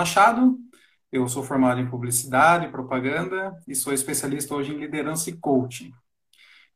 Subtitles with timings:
[0.00, 0.58] Machado,
[1.12, 5.92] eu sou formado em publicidade e propaganda e sou especialista hoje em liderança e coaching.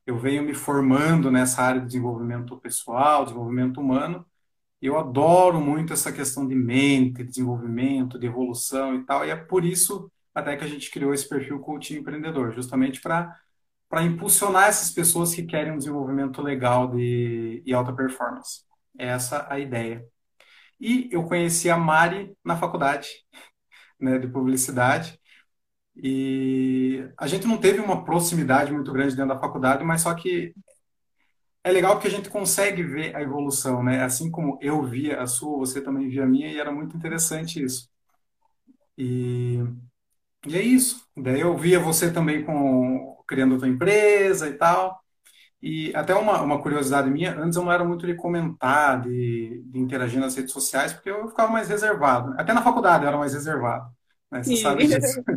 [0.06, 4.26] Eu venho me formando nessa área de desenvolvimento pessoal, desenvolvimento humano,
[4.82, 9.36] e eu adoro muito essa questão de mente, desenvolvimento, de evolução e tal, e é
[9.36, 13.34] por isso até que a gente criou esse perfil coaching empreendedor, justamente para
[13.88, 18.64] para impulsionar essas pessoas que querem um desenvolvimento legal de, e alta performance.
[18.98, 20.04] É essa a ideia.
[20.80, 23.08] E eu conheci a Mari na faculdade
[24.00, 25.18] né, de publicidade.
[25.96, 30.54] E a gente não teve uma proximidade muito grande dentro da faculdade, mas só que
[31.62, 34.02] é legal porque a gente consegue ver a evolução, né?
[34.04, 37.62] Assim como eu via a sua, você também via a minha, e era muito interessante
[37.62, 37.88] isso.
[38.96, 39.58] E,
[40.46, 41.06] e é isso.
[41.16, 45.03] Daí eu via você também com criando a tua empresa e tal.
[45.66, 49.78] E até uma, uma curiosidade minha, antes eu não era muito de comentar, de, de
[49.78, 52.34] interagir nas redes sociais, porque eu ficava mais reservado.
[52.38, 53.86] Até na faculdade eu era mais reservado,
[54.30, 54.42] né?
[54.42, 55.22] Você sabe disso.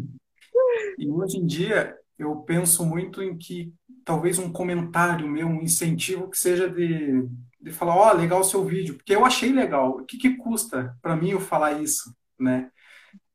[1.00, 6.30] E hoje em dia eu penso muito em que talvez um comentário meu, um incentivo
[6.30, 7.26] que seja de,
[7.62, 9.92] de falar, ó, oh, legal o seu vídeo, porque eu achei legal.
[9.92, 12.70] O que, que custa para mim eu falar isso, né?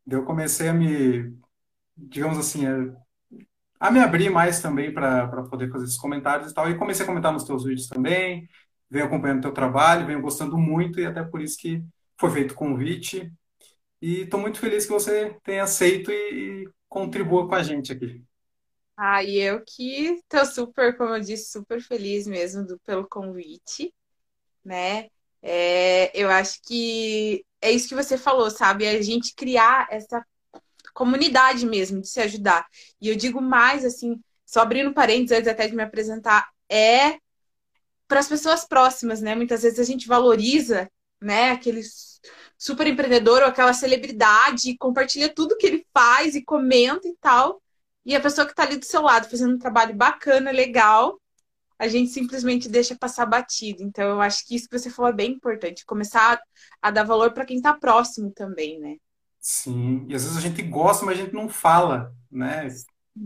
[0.07, 1.33] Daí eu comecei a me,
[1.97, 2.95] digamos assim, a
[3.83, 6.71] a me abrir mais também para poder fazer esses comentários e tal.
[6.71, 8.49] E comecei a comentar nos teus vídeos também,
[8.89, 11.83] venho acompanhando o teu trabalho, venho gostando muito e até por isso que
[12.17, 13.33] foi feito o convite.
[14.01, 18.23] E estou muito feliz que você tenha aceito e, e contribua com a gente aqui.
[18.97, 23.93] Ah, e eu que estou super, como eu disse, super feliz mesmo do, pelo convite,
[24.65, 25.09] né?
[25.43, 28.87] É, eu acho que é isso que você falou, sabe?
[28.87, 30.25] A gente criar essa
[30.93, 32.67] comunidade mesmo, de se ajudar.
[33.01, 37.19] E eu digo mais, assim, só abrindo parênteses antes até de me apresentar, é
[38.07, 39.35] para as pessoas próximas, né?
[39.35, 40.91] Muitas vezes a gente valoriza,
[41.21, 41.83] né, aquele
[42.59, 47.63] super empreendedor ou aquela celebridade, e compartilha tudo que ele faz e comenta e tal.
[48.05, 51.21] E a pessoa que está ali do seu lado fazendo um trabalho bacana, legal,
[51.79, 53.83] a gente simplesmente deixa passar batido.
[53.83, 56.41] Então, eu acho que isso que você falou é bem importante, começar
[56.81, 58.97] a dar valor para quem está próximo também, né?
[59.43, 62.69] Sim, e às vezes a gente gosta, mas a gente não fala, né?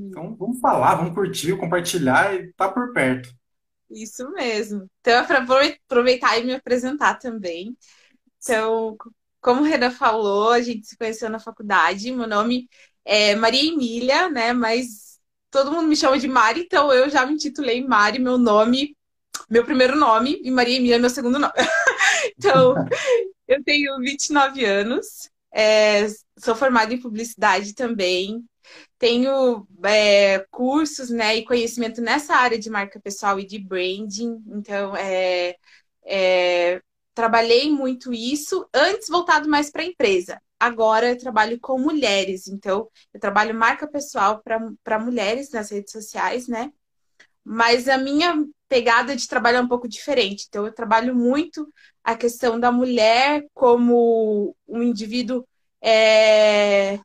[0.09, 3.29] Então vamos falar, vamos curtir, compartilhar e tá por perto.
[3.91, 4.91] Isso mesmo.
[5.01, 7.77] Então é para aproveitar e me apresentar também.
[8.39, 8.97] Então,
[9.41, 12.11] como o Renan falou, a gente se conheceu na faculdade.
[12.13, 12.69] Meu nome
[13.05, 14.53] é Maria Emília, né?
[14.53, 18.97] Mas todo mundo me chama de Mari, então eu já me intitulei Mari, meu nome,
[19.51, 21.55] meu primeiro nome, e Maria Emília é meu segundo nome.
[22.39, 22.75] então,
[23.49, 25.31] eu tenho 29 anos.
[25.59, 26.07] É,
[26.39, 28.45] sou formada em publicidade também.
[28.99, 34.43] Tenho é, cursos né, e conhecimento nessa área de marca pessoal e de branding.
[34.49, 35.57] Então, é,
[36.05, 36.83] é
[37.15, 40.39] trabalhei muito isso, antes voltado mais para a empresa.
[40.61, 44.43] Agora eu trabalho com mulheres, então eu trabalho marca pessoal
[44.85, 46.71] para mulheres nas redes sociais, né?
[47.43, 50.47] Mas a minha pegada de trabalho é um pouco diferente.
[50.49, 51.73] Então, eu trabalho muito
[52.03, 55.47] a questão da mulher como um indivíduo
[55.83, 56.99] é,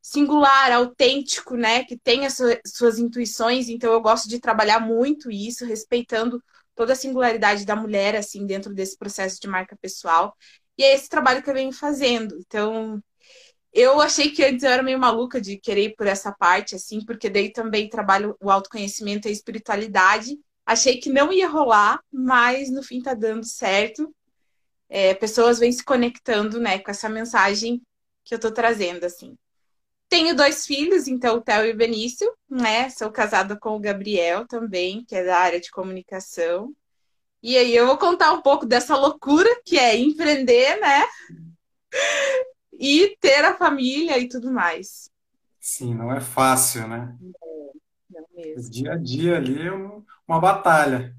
[0.00, 1.84] singular, autêntico, né?
[1.84, 3.68] Que tem as suas intuições.
[3.68, 6.42] Então, eu gosto de trabalhar muito isso, respeitando
[6.74, 10.34] toda a singularidade da mulher, assim, dentro desse processo de marca pessoal.
[10.78, 12.36] E é esse trabalho que eu venho fazendo.
[12.38, 13.02] Então,
[13.72, 17.04] eu achei que antes eu era meio maluca de querer ir por essa parte, assim,
[17.04, 20.38] porque daí também trabalho o autoconhecimento e a espiritualidade.
[20.68, 24.14] Achei que não ia rolar, mas no fim tá dando certo
[24.88, 27.82] é, pessoas vêm se conectando, né, com essa mensagem
[28.24, 29.36] que eu tô trazendo, assim.
[30.08, 32.88] Tenho dois filhos, então o Theo e o Benício, né?
[32.88, 36.74] Sou casada com o Gabriel também, que é da área de comunicação.
[37.42, 41.04] E aí eu vou contar um pouco dessa loucura que é empreender, né?
[42.80, 45.10] E ter a família e tudo mais.
[45.58, 47.12] Sim, não é fácil, né?
[47.20, 47.72] Não,
[48.08, 48.68] não mesmo.
[48.68, 49.72] O dia a dia ali é
[50.28, 51.16] uma batalha.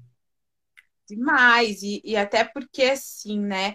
[1.06, 1.82] Demais.
[1.82, 3.74] E, e até porque, assim, né?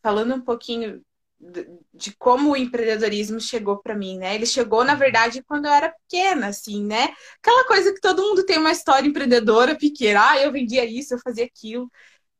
[0.00, 1.02] Falando um pouquinho
[1.92, 4.34] de como o empreendedorismo chegou para mim, né?
[4.34, 7.14] Ele chegou, na verdade, quando eu era pequena, assim, né?
[7.42, 11.18] Aquela coisa que todo mundo tem uma história empreendedora pequena, ah, eu vendia isso, eu
[11.18, 11.90] fazia aquilo,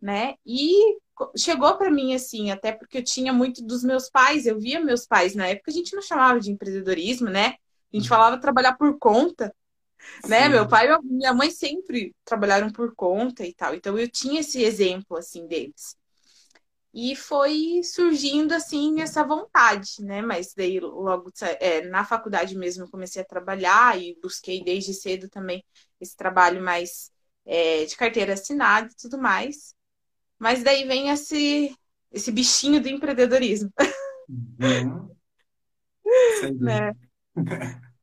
[0.01, 0.35] né?
[0.47, 0.97] E
[1.37, 5.07] chegou para mim assim, até porque eu tinha muito dos meus pais, eu via meus
[5.07, 7.57] pais na época, a gente não chamava de empreendedorismo, né?
[7.93, 8.09] A gente uhum.
[8.09, 9.55] falava trabalhar por conta,
[10.29, 10.49] né?
[10.49, 13.75] Meu pai e minha mãe sempre trabalharam por conta e tal.
[13.75, 15.97] Então eu tinha esse exemplo assim deles.
[16.93, 20.23] E foi surgindo assim essa vontade, né?
[20.23, 25.29] Mas daí logo é, na faculdade mesmo eu comecei a trabalhar e busquei desde cedo
[25.29, 25.65] também
[26.01, 27.11] esse trabalho mais
[27.45, 29.75] é, de carteira assinada e tudo mais.
[30.39, 31.77] Mas daí vem esse,
[32.13, 33.73] esse bichinho do empreendedorismo.
[34.61, 35.15] Uhum.
[36.61, 36.93] né?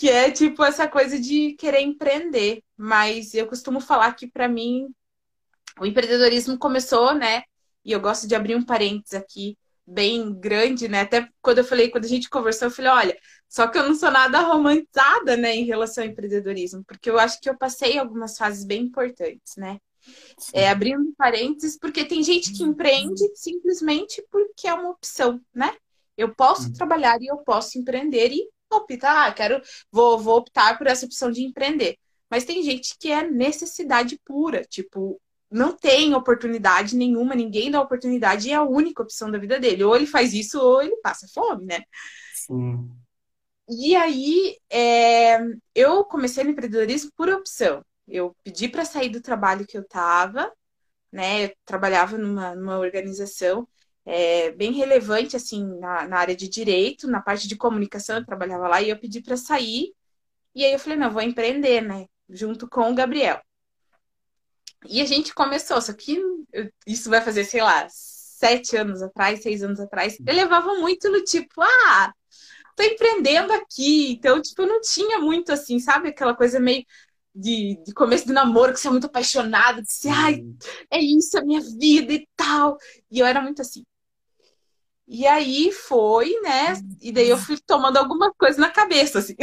[0.00, 2.64] que é tipo essa coisa de querer empreender.
[2.74, 4.88] Mas eu costumo falar que para mim
[5.78, 7.42] o empreendedorismo começou, né?
[7.84, 11.02] E eu gosto de abrir um parênteses aqui bem grande, né?
[11.02, 13.94] Até quando eu falei, quando a gente conversou, eu falei, olha, só que eu não
[13.94, 18.38] sou nada romantizada, né, em relação ao empreendedorismo, porque eu acho que eu passei algumas
[18.38, 19.78] fases bem importantes, né?
[20.54, 25.76] É, abrindo parênteses, porque tem gente que empreende simplesmente porque é uma opção, né?
[26.16, 26.72] Eu posso uhum.
[26.72, 31.30] trabalhar e eu posso empreender e optar, ah, quero, vou, vou optar por essa opção
[31.30, 31.96] de empreender.
[32.30, 35.20] Mas tem gente que é necessidade pura, tipo,
[35.50, 39.82] não tem oportunidade nenhuma, ninguém dá oportunidade e é a única opção da vida dele.
[39.82, 41.82] Ou ele faz isso ou ele passa fome, né?
[42.34, 42.88] Sim.
[43.68, 45.38] E aí, é,
[45.74, 47.84] eu comecei no empreendedorismo por opção.
[48.06, 50.52] Eu pedi para sair do trabalho que eu estava,
[51.12, 51.46] né?
[51.46, 53.66] Eu trabalhava numa, numa organização
[54.12, 58.66] é, bem relevante, assim, na, na, área de direito, na parte de comunicação, eu trabalhava
[58.66, 59.94] lá, e eu pedi para sair.
[60.52, 62.06] E aí eu falei, não, vou empreender, né?
[62.28, 63.40] Junto com o Gabriel.
[64.88, 66.20] E a gente começou, só que
[66.84, 70.16] isso vai fazer, sei lá, sete anos atrás, seis anos atrás.
[70.26, 72.12] Eu levava muito no tipo, ah,
[72.74, 74.12] tô empreendendo aqui.
[74.12, 76.08] Então, tipo, eu não tinha muito assim, sabe?
[76.08, 76.84] Aquela coisa meio
[77.32, 80.44] de, de começo de namoro, que você é muito apaixonado, de ser, ai,
[80.90, 82.76] é isso, a minha vida e tal.
[83.08, 83.84] E eu era muito assim.
[85.12, 86.74] E aí foi, né?
[87.02, 89.34] E daí eu fui tomando alguma coisa na cabeça, assim.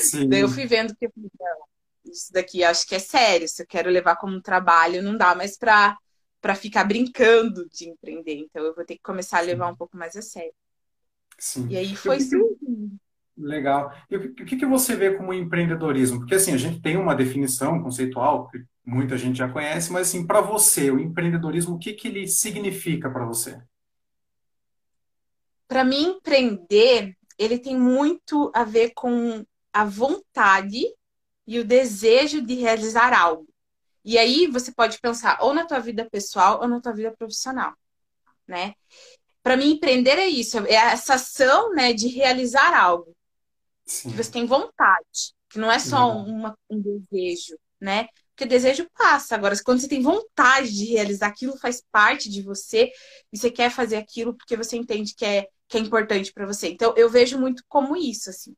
[0.00, 0.26] Sim.
[0.26, 1.58] daí eu fui vendo que não,
[2.06, 5.34] isso daqui acho que é sério, se eu quero levar como um trabalho, não dá
[5.34, 5.98] mais para
[6.40, 8.36] para ficar brincando de empreender.
[8.36, 10.54] Então eu vou ter que começar a levar um pouco mais a sério.
[11.38, 11.68] Sim.
[11.68, 12.40] E aí foi sim.
[13.36, 13.92] Legal.
[14.10, 16.20] E o que, que você vê como empreendedorismo?
[16.20, 20.26] Porque assim, a gente tem uma definição conceitual que muita gente já conhece, mas assim,
[20.26, 23.60] para você, o empreendedorismo, o que, que ele significa para você?
[25.70, 30.82] Para mim, empreender, ele tem muito a ver com a vontade
[31.46, 33.46] e o desejo de realizar algo.
[34.04, 37.72] E aí você pode pensar ou na tua vida pessoal ou na tua vida profissional,
[38.48, 38.74] né?
[39.44, 43.16] Para mim empreender é isso, é essa ação, né, de realizar algo
[43.86, 44.10] Sim.
[44.10, 48.08] que você tem vontade, que não é só uma, um desejo, né?
[48.34, 49.36] Porque desejo passa.
[49.36, 52.90] Agora, quando você tem vontade de realizar aquilo, faz parte de você
[53.32, 56.68] e você quer fazer aquilo porque você entende que é, que é importante para você.
[56.68, 58.54] Então, eu vejo muito como isso, assim.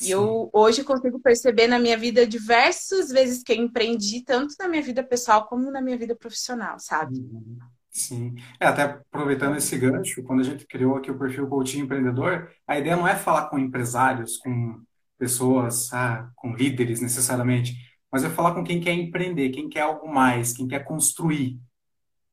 [0.00, 4.68] E eu hoje consigo perceber na minha vida diversas vezes que eu empreendi, tanto na
[4.68, 7.18] minha vida pessoal como na minha vida profissional, sabe?
[7.18, 7.58] Uhum.
[7.90, 8.36] Sim.
[8.60, 12.78] É, até aproveitando esse gancho, quando a gente criou aqui o perfil Coutinho Empreendedor, a
[12.78, 14.80] ideia não é falar com empresários, com
[15.18, 17.74] pessoas, ah, com líderes necessariamente,
[18.12, 21.58] mas é falar com quem quer empreender, quem quer algo mais, quem quer construir.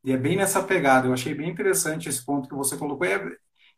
[0.04, 1.07] E é bem nessa pegada.
[1.07, 3.07] Eu achei bem interessante esse ponto que você colocou.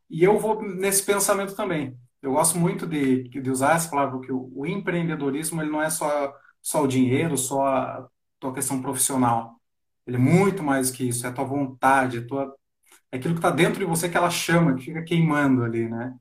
[0.10, 4.32] E eu vou nesse pensamento também eu gosto muito de, de usar essa palavra, porque
[4.32, 8.08] o, o, empreendedorismo ele não é só, só o dinheiro, só a
[8.40, 9.60] tua questão profissional.
[10.06, 12.56] Ele é muito mais que isso, é a tua vontade, é, tua,
[13.12, 16.16] é aquilo que está dentro de você que ela chama, que fica queimando ali, né?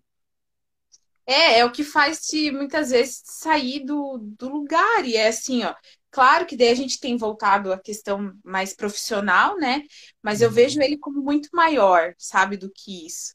[1.28, 5.04] É, é o que faz te muitas vezes sair do, do lugar.
[5.04, 5.74] E é assim, ó.
[6.10, 9.82] Claro que daí a gente tem voltado à questão mais profissional, né?
[10.22, 10.54] Mas eu uhum.
[10.54, 13.34] vejo ele como muito maior, sabe, do que isso.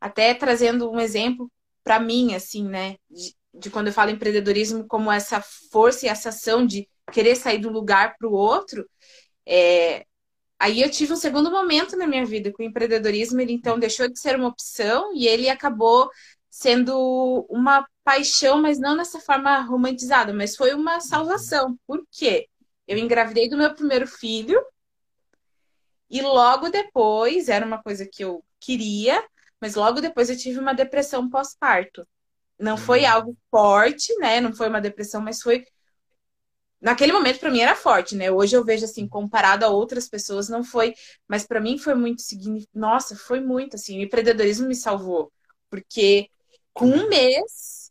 [0.00, 1.50] Até trazendo um exemplo
[1.84, 2.96] para mim, assim, né?
[3.10, 5.40] De, de, quando eu falo empreendedorismo como essa
[5.70, 8.88] força e essa ação de querer sair do lugar para o outro,
[9.46, 10.06] é,
[10.58, 14.08] aí eu tive um segundo momento na minha vida com o empreendedorismo, ele então deixou
[14.08, 16.08] de ser uma opção e ele acabou
[16.50, 21.78] sendo uma paixão, mas não nessa forma romantizada, mas foi uma salvação.
[21.86, 22.48] Por quê?
[22.86, 24.60] Eu engravidei do meu primeiro filho
[26.10, 29.24] e logo depois, era uma coisa que eu queria,
[29.60, 32.06] mas logo depois eu tive uma depressão pós-parto.
[32.58, 33.10] Não foi uhum.
[33.10, 34.40] algo forte, né?
[34.40, 35.64] Não foi uma depressão, mas foi.
[36.80, 38.30] Naquele momento, para mim, era forte, né?
[38.30, 40.94] Hoje eu vejo assim, comparado a outras pessoas, não foi.
[41.28, 42.68] Mas para mim foi muito significativo.
[42.74, 43.98] Nossa, foi muito, assim.
[43.98, 45.32] O empreendedorismo me salvou.
[45.70, 46.28] Porque
[46.72, 47.90] com um mês.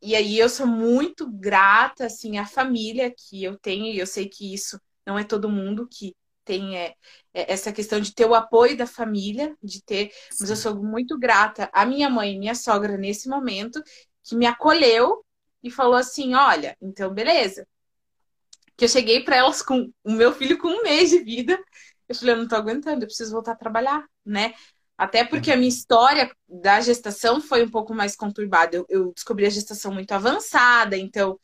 [0.00, 3.86] E aí eu sou muito grata, assim, à família que eu tenho.
[3.86, 6.14] E eu sei que isso não é todo mundo que
[6.48, 6.94] tem é,
[7.34, 10.10] é, essa questão de ter o apoio da família, de ter.
[10.40, 13.82] Mas eu sou muito grata à minha mãe e minha sogra nesse momento,
[14.24, 15.22] que me acolheu
[15.62, 17.68] e falou assim: olha, então beleza.
[18.76, 21.58] Que eu cheguei para elas com o meu filho com um mês de vida.
[22.08, 24.54] Eu falei, eu não tô aguentando, eu preciso voltar a trabalhar, né?
[24.96, 28.76] Até porque a minha história da gestação foi um pouco mais conturbada.
[28.76, 31.38] Eu, eu descobri a gestação muito avançada, então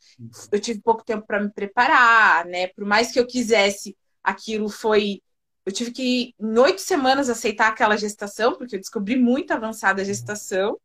[0.51, 2.69] eu tive pouco tempo para me preparar, né?
[2.69, 5.21] Por mais que eu quisesse aquilo foi.
[5.67, 10.05] Eu tive que, em oito semanas, aceitar aquela gestação, porque eu descobri muito avançada a
[10.05, 10.79] gestação.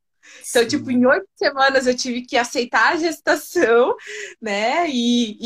[0.49, 0.67] Então, Sim.
[0.67, 3.95] tipo, em oito semanas eu tive que aceitar a gestação,
[4.41, 4.87] né?
[4.89, 5.37] E,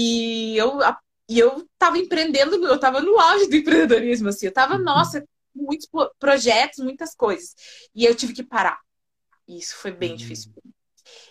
[0.54, 0.80] e eu
[1.30, 4.84] e eu tava empreendendo, eu tava no auge do empreendedorismo, assim, eu tava, uhum.
[4.84, 5.88] nossa, muitos
[6.20, 7.56] projetos, muitas coisas.
[7.96, 8.80] E eu tive que parar.
[9.48, 10.18] Isso foi bem uhum.
[10.18, 10.52] difícil.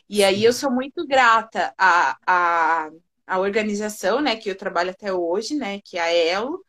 [0.08, 2.90] E aí eu sou muito grata à, à,
[3.26, 6.64] à organização, né, que eu trabalho até hoje, né, que é a Elo.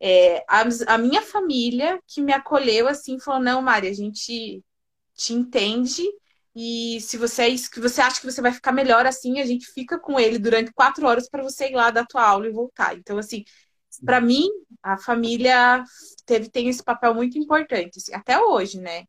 [0.00, 0.64] É, a,
[0.94, 4.62] a minha família que me acolheu assim, falou, não, Mari, a gente
[5.14, 6.04] te entende
[6.54, 9.46] e se você é isso que você acha que você vai ficar melhor assim, a
[9.46, 12.52] gente fica com ele durante quatro horas para você ir lá dar tua aula e
[12.52, 12.96] voltar.
[12.96, 13.44] Então, assim,
[14.04, 14.48] para mim,
[14.82, 15.84] a família
[16.26, 19.04] teve, tem esse papel muito importante, assim, até hoje, né?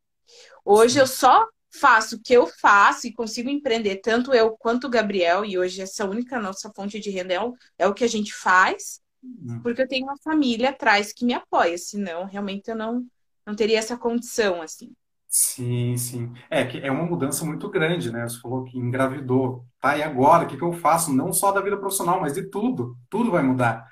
[0.64, 1.00] Hoje Sim.
[1.00, 5.44] eu só faço o que eu faço e consigo empreender, tanto eu quanto o Gabriel,
[5.44, 8.34] e hoje essa única nossa fonte de renda é o, é o que a gente
[8.34, 9.60] faz, hum.
[9.62, 13.06] porque eu tenho uma família atrás que me apoia, senão realmente eu não,
[13.46, 14.92] não teria essa condição, assim.
[15.32, 16.32] Sim, sim.
[16.50, 18.28] É que é uma mudança muito grande, né?
[18.28, 19.96] Você falou que engravidou, tá?
[19.96, 21.14] E agora, o que que eu faço?
[21.14, 22.96] Não só da vida profissional, mas de tudo.
[23.08, 23.86] Tudo vai mudar,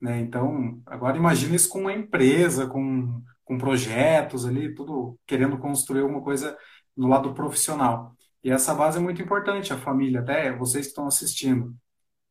[0.00, 0.18] né?
[0.20, 6.22] Então, agora imagina isso com uma empresa, com, com projetos ali, tudo querendo construir alguma
[6.22, 6.56] coisa
[6.98, 8.14] no lado profissional.
[8.44, 11.74] E essa base é muito importante, a família, até vocês que estão assistindo.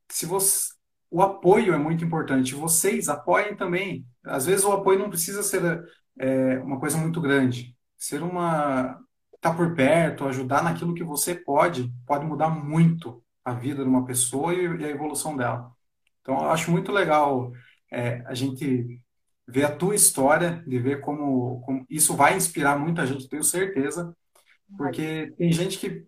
[0.10, 0.74] Se você,
[1.10, 4.06] o apoio é muito importante, vocês apoiem também.
[4.24, 5.84] Às vezes o apoio não precisa ser
[6.20, 9.00] é, uma coisa muito grande ser uma
[9.36, 13.90] estar tá por perto, ajudar naquilo que você pode, pode mudar muito a vida de
[13.90, 15.72] uma pessoa e, a evolução dela.
[16.22, 17.52] Então, eu acho muito legal
[17.92, 19.00] é, a gente
[19.48, 24.14] ver a tua história, de ver como, como, isso vai inspirar muita gente, tenho certeza,
[24.76, 26.06] porque tem gente que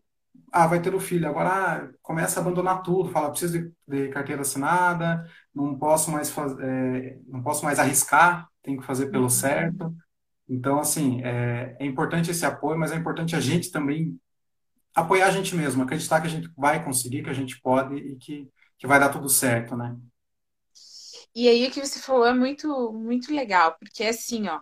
[0.51, 4.09] ah, vai ter o filho, agora ah, começa a abandonar tudo, fala, preciso de, de
[4.09, 9.23] carteira assinada, não posso mais fazer, é, não posso mais arriscar, tenho que fazer pelo
[9.23, 9.29] uhum.
[9.29, 9.95] certo.
[10.47, 14.19] Então, assim, é, é importante esse apoio, mas é importante a gente também
[14.95, 18.15] apoiar a gente mesmo, acreditar que a gente vai conseguir, que a gente pode e
[18.15, 19.95] que, que vai dar tudo certo, né?
[21.35, 24.59] E aí o que você falou é muito, muito legal, porque assim, ó,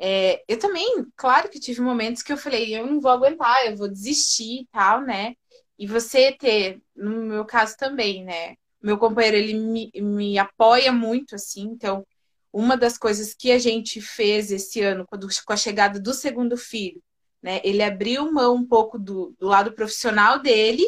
[0.00, 3.76] é, eu também, claro que tive momentos que eu falei, eu não vou aguentar, eu
[3.76, 5.34] vou desistir e tal, né?
[5.78, 8.54] E você ter, no meu caso também, né?
[8.82, 12.06] Meu companheiro, ele me, me apoia muito, assim, então
[12.52, 16.56] uma das coisas que a gente fez esse ano, quando, com a chegada do segundo
[16.56, 17.02] filho,
[17.42, 17.60] né?
[17.62, 20.84] Ele abriu mão um pouco do, do lado profissional dele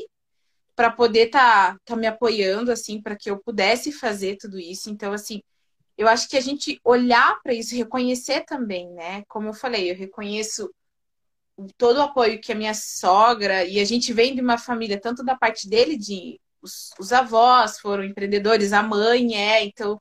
[0.75, 4.91] para poder tá, tá me apoiando, assim, para que eu pudesse fazer tudo isso.
[4.91, 5.43] Então, assim,
[6.03, 9.25] eu acho que a gente olhar para isso, reconhecer também, né?
[9.29, 10.69] Como eu falei, eu reconheço
[11.79, 15.25] todo o apoio que a minha sogra e a gente vem de uma família, tanto
[15.25, 20.01] da parte dele, de os, os avós foram empreendedores, a mãe é, então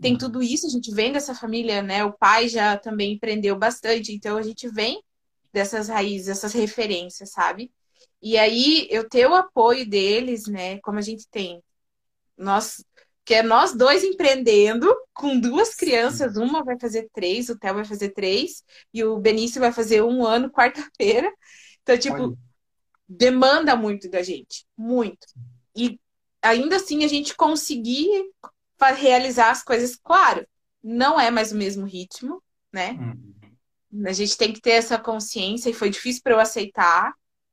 [0.00, 2.04] tem tudo isso, a gente vem dessa família, né?
[2.04, 5.02] O pai já também empreendeu bastante, então a gente vem
[5.52, 7.70] dessas raízes, dessas referências, sabe?
[8.22, 10.78] E aí eu ter o apoio deles, né?
[10.80, 11.62] Como a gente tem,
[12.36, 12.84] nós
[13.24, 17.84] que é nós dois empreendendo com duas crianças, uma vai fazer três, o Theo vai
[17.84, 21.32] fazer três e o Benício vai fazer um ano quarta-feira.
[21.82, 22.36] Então, tipo, Olha.
[23.08, 25.26] demanda muito da gente, muito.
[25.76, 26.00] E
[26.40, 28.08] ainda assim a gente conseguir
[28.96, 29.94] realizar as coisas.
[29.94, 30.44] Claro,
[30.82, 32.92] não é mais o mesmo ritmo, né?
[33.92, 34.06] Uhum.
[34.06, 37.12] A gente tem que ter essa consciência e foi difícil para eu aceitar.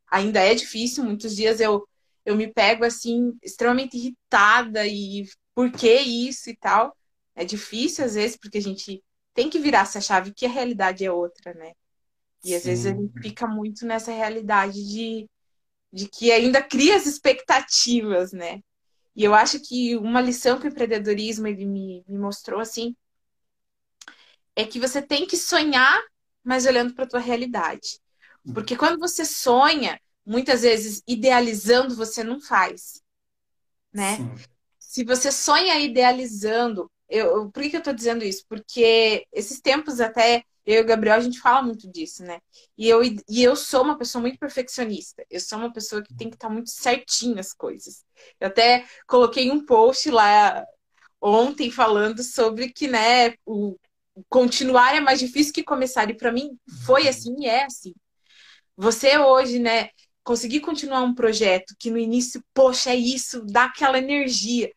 [0.10, 1.88] Ainda é difícil, muitos dias eu
[2.26, 5.24] eu me pego assim extremamente irritada e
[5.60, 6.96] por que isso e tal.
[7.36, 11.04] É difícil às vezes porque a gente tem que virar essa chave que a realidade
[11.04, 11.74] é outra, né?
[12.46, 12.70] E às Sim.
[12.70, 15.30] vezes a gente fica muito nessa realidade de,
[15.92, 18.62] de que ainda cria as expectativas, né?
[19.14, 22.96] E eu acho que uma lição que o empreendedorismo ele me, me mostrou assim
[24.56, 26.02] é que você tem que sonhar,
[26.42, 28.00] mas olhando para a tua realidade.
[28.46, 28.54] Uhum.
[28.54, 33.04] Porque quando você sonha, muitas vezes idealizando, você não faz.
[33.92, 34.16] Né?
[34.16, 34.59] Sim.
[34.90, 38.44] Se você sonha idealizando, eu, por que, que eu estou dizendo isso?
[38.50, 42.40] Porque esses tempos até eu e o Gabriel, a gente fala muito disso, né?
[42.76, 45.24] E eu, e eu sou uma pessoa muito perfeccionista.
[45.30, 48.04] Eu sou uma pessoa que tem que estar muito certinho as coisas.
[48.40, 50.66] Eu até coloquei um post lá
[51.22, 53.76] ontem falando sobre que, né, o
[54.28, 56.10] continuar é mais difícil que começar.
[56.10, 57.94] E para mim foi assim e é assim.
[58.76, 59.90] Você hoje, né,
[60.24, 64.72] conseguir continuar um projeto que no início, poxa, é isso, dá aquela energia.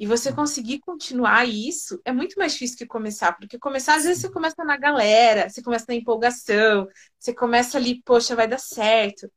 [0.00, 4.22] E você conseguir continuar isso é muito mais difícil que começar, porque começar, às vezes,
[4.22, 6.88] você começa na galera, você começa na empolgação,
[7.18, 9.30] você começa ali, poxa, vai dar certo.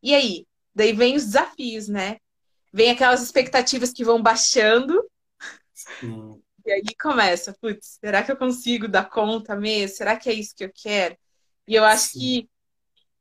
[0.00, 0.46] E aí?
[0.72, 2.18] Daí vem os desafios, né?
[2.72, 5.04] Vem aquelas expectativas que vão baixando.
[5.74, 6.40] Sim.
[6.64, 9.96] E aí começa, putz, será que eu consigo dar conta mesmo?
[9.96, 11.16] Será que é isso que eu quero?
[11.66, 12.20] E eu acho Sim.
[12.20, 12.50] que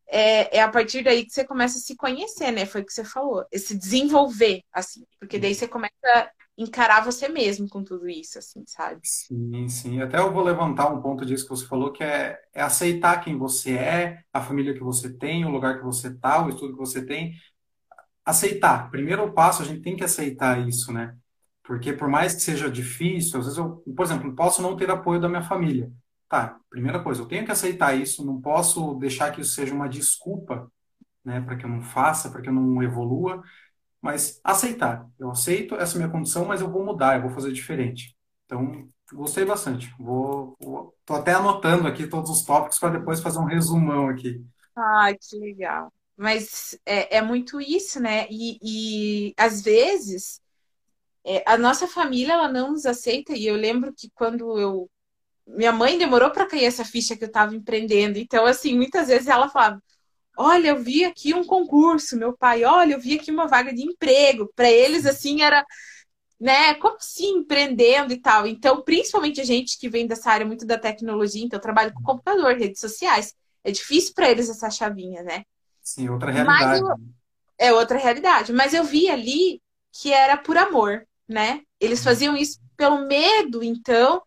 [0.06, 2.68] é, é, a partir daí que você começa a se conhecer, né?
[2.68, 3.44] Foi o que você falou.
[3.51, 5.04] Se desenvolver, assim.
[5.20, 9.02] Porque daí você começa encarar você mesmo com tudo isso, assim, sabe?
[9.04, 10.02] Sim, sim.
[10.02, 13.38] Até eu vou levantar um ponto disso que você falou, que é, é aceitar quem
[13.38, 16.80] você é, a família que você tem, o lugar que você está, o estudo que
[16.80, 17.34] você tem.
[18.24, 18.90] Aceitar.
[18.90, 21.16] Primeiro passo, a gente tem que aceitar isso, né?
[21.64, 25.20] Porque por mais que seja difícil, às vezes eu, por exemplo, posso não ter apoio
[25.20, 25.92] da minha família.
[26.28, 29.88] Tá, primeira coisa, eu tenho que aceitar isso, não posso deixar que isso seja uma
[29.88, 30.72] desculpa,
[31.24, 33.44] né, para que eu não faça, para que eu não evolua,
[34.06, 35.10] mas aceitar.
[35.18, 38.16] Eu aceito essa minha condição, mas eu vou mudar, eu vou fazer diferente.
[38.46, 39.92] Então, gostei bastante.
[39.98, 44.46] Vou, vou tô até anotando aqui todos os tópicos para depois fazer um resumão aqui.
[44.76, 45.92] Ah, que legal.
[46.16, 48.28] Mas é, é muito isso, né?
[48.30, 50.40] E, e às vezes
[51.26, 53.34] é, a nossa família ela não nos aceita.
[53.34, 54.88] E eu lembro que quando eu
[55.48, 58.20] minha mãe demorou para cair essa ficha que eu estava empreendendo.
[58.20, 59.82] Então, assim, muitas vezes ela falava:
[60.38, 63.84] Olha, eu vi aqui um concurso, meu pai, olha, eu vi aqui uma vaga de
[63.84, 64.51] emprego.
[64.56, 65.65] Para eles, assim, era,
[66.39, 68.46] né, como assim empreendendo e tal.
[68.48, 72.04] Então, principalmente a gente que vem dessa área muito da tecnologia, então eu trabalho com
[72.04, 73.34] computador, redes sociais.
[73.63, 75.44] É difícil para eles essa chavinha, né?
[75.82, 76.82] Sim, outra realidade.
[76.82, 76.96] Eu,
[77.58, 78.54] é outra realidade.
[78.54, 79.62] Mas eu vi ali
[79.92, 81.62] que era por amor, né?
[81.80, 84.22] Eles faziam isso pelo medo, então,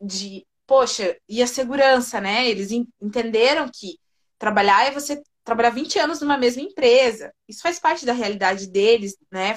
[0.00, 2.48] de poxa, e a segurança, né?
[2.48, 2.70] Eles
[3.00, 3.98] entenderam que
[4.38, 7.32] trabalhar é você trabalhar 20 anos numa mesma empresa.
[7.46, 9.56] Isso faz parte da realidade deles, né?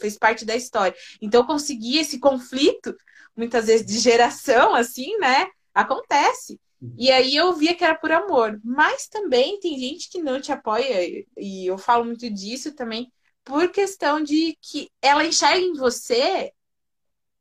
[0.00, 0.96] Fez parte da história.
[1.20, 2.96] Então, conseguir esse conflito,
[3.36, 5.48] muitas vezes de geração, assim, né?
[5.74, 6.58] Acontece.
[6.96, 8.60] E aí eu via que era por amor.
[8.62, 13.12] Mas também tem gente que não te apoia, e eu falo muito disso também,
[13.44, 16.52] por questão de que ela enxerga em você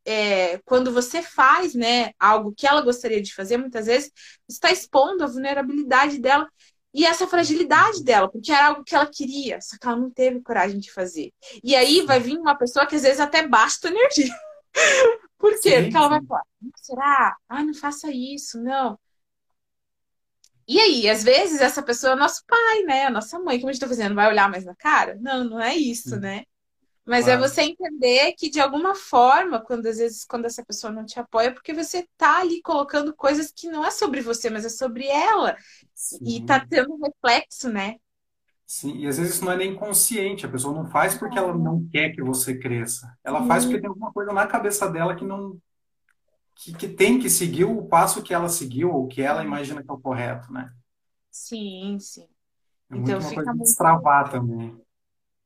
[0.06, 4.12] é, quando você faz né, algo que ela gostaria de fazer, muitas vezes
[4.48, 6.48] está expondo a vulnerabilidade dela
[6.96, 10.40] e essa fragilidade dela, porque era algo que ela queria, só que ela não teve
[10.42, 11.34] coragem de fazer.
[11.62, 14.34] E aí vai vir uma pessoa que às vezes até basta energia.
[15.38, 15.70] Por quê?
[15.78, 16.44] Sim, porque ela vai falar,
[16.78, 17.36] será?
[17.50, 18.98] Ah, não faça isso, não.
[20.66, 23.06] E aí, às vezes, essa pessoa é nosso pai, né?
[23.06, 25.18] A nossa mãe, como a gente tá fazendo, vai olhar mais na cara?
[25.22, 26.20] Não, não é isso, Sim.
[26.20, 26.44] né?
[27.06, 27.44] Mas é claro.
[27.44, 31.20] é você entender que, de alguma forma, quando às vezes quando essa pessoa não te
[31.20, 35.06] apoia, porque você tá ali colocando coisas que não é sobre você, mas é sobre
[35.06, 35.56] ela.
[35.94, 36.18] Sim.
[36.26, 37.98] E tá tendo um reflexo, né?
[38.66, 41.56] Sim, e às vezes isso não é nem consciente, a pessoa não faz porque ela
[41.56, 43.16] não quer que você cresça.
[43.24, 43.48] Ela sim.
[43.48, 45.60] faz porque tem alguma coisa na cabeça dela que não.
[46.56, 49.92] Que, que tem que seguir o passo que ela seguiu, ou que ela imagina que
[49.92, 50.72] é o correto, né?
[51.30, 52.28] Sim, sim.
[52.90, 53.64] É então muito uma coisa muito...
[53.64, 54.82] destravar também.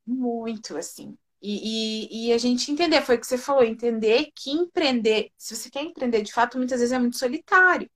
[0.06, 1.18] Muito, assim.
[1.42, 5.56] E, e, e, a gente entender, foi o que você falou, entender que empreender, se
[5.56, 7.90] você quer empreender de fato, muitas vezes é muito solitário.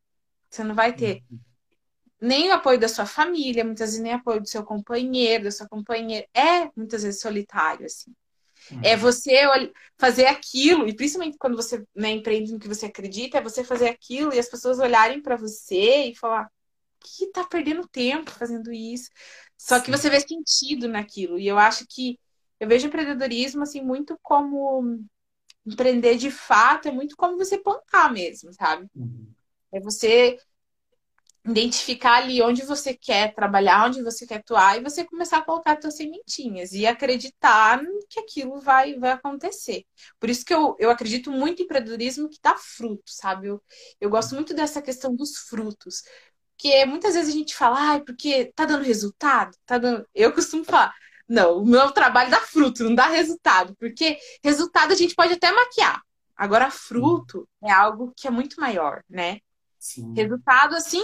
[0.50, 1.40] Você não vai ter uhum.
[2.22, 5.52] nem o apoio da sua família, muitas vezes nem o apoio do seu companheiro, da
[5.52, 6.26] sua companheira.
[6.34, 8.14] É muitas vezes solitário, assim.
[8.72, 8.82] É uhum.
[8.84, 9.34] É você
[9.98, 13.90] fazer aquilo, e principalmente quando você né, empreende no que você acredita, é você fazer
[13.90, 16.50] aquilo e as pessoas olharem para você e falar:
[17.04, 19.10] que tá perdendo tempo fazendo isso.
[19.58, 21.38] Só que você vê sentido naquilo.
[21.38, 22.18] E eu acho que
[22.64, 25.04] eu vejo empreendedorismo assim muito como
[25.66, 28.88] empreender de fato, é muito como você plantar mesmo, sabe?
[28.96, 29.28] Uhum.
[29.70, 30.38] É você
[31.46, 35.78] identificar ali onde você quer trabalhar, onde você quer atuar e você começar a colocar
[35.82, 39.86] suas sementinhas e acreditar que aquilo vai, vai acontecer.
[40.18, 43.48] Por isso que eu, eu acredito muito em empreendedorismo que dá fruto, sabe?
[43.48, 43.62] Eu,
[44.00, 46.04] eu gosto muito dessa questão dos frutos.
[46.56, 50.08] Porque muitas vezes a gente fala, ah, porque tá dando resultado, tá dando.
[50.16, 50.94] Eu costumo falar,
[51.28, 53.76] não, o meu trabalho dá fruto, não dá resultado.
[53.78, 56.02] Porque resultado a gente pode até maquiar.
[56.36, 59.40] Agora, fruto é algo que é muito maior, né?
[59.80, 60.14] Sim.
[60.16, 61.04] Resultado, assim,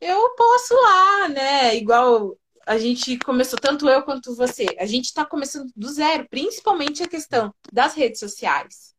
[0.00, 1.76] eu posso lá, né?
[1.76, 7.02] Igual a gente começou, tanto eu quanto você, a gente está começando do zero, principalmente
[7.02, 8.94] a questão das redes sociais.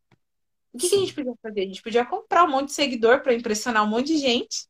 [0.74, 1.62] O que, que, a gente podia fazer?
[1.62, 4.68] A gente podia comprar um monte de seguidor para impressionar um monte de gente,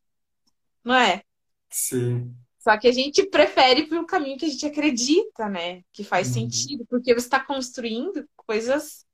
[0.84, 1.22] não é?
[1.70, 2.34] Sim.
[2.64, 5.82] Só que a gente prefere pelo caminho que a gente acredita, né?
[5.92, 6.32] Que faz uhum.
[6.32, 9.04] sentido, porque você está construindo coisas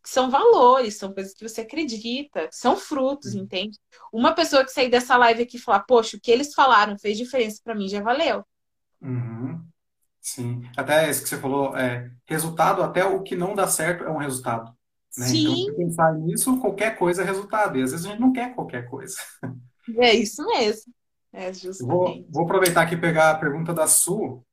[0.00, 3.42] que são valores, são coisas que você acredita, são frutos, uhum.
[3.42, 3.76] entende?
[4.12, 7.18] Uma pessoa que sair dessa live aqui e falar, poxa, o que eles falaram fez
[7.18, 8.44] diferença para mim, já valeu.
[9.02, 9.60] Uhum.
[10.20, 14.10] Sim, até isso que você falou, é, resultado, até o que não dá certo é
[14.10, 14.72] um resultado.
[15.18, 15.26] Né?
[15.26, 15.42] Sim.
[15.42, 17.76] Então, se pensar nisso, qualquer coisa é resultado.
[17.76, 19.16] E às vezes a gente não quer qualquer coisa.
[19.98, 20.92] É isso mesmo.
[21.32, 21.86] É, justamente.
[21.86, 24.44] Vou, vou aproveitar aqui e pegar a pergunta da Su,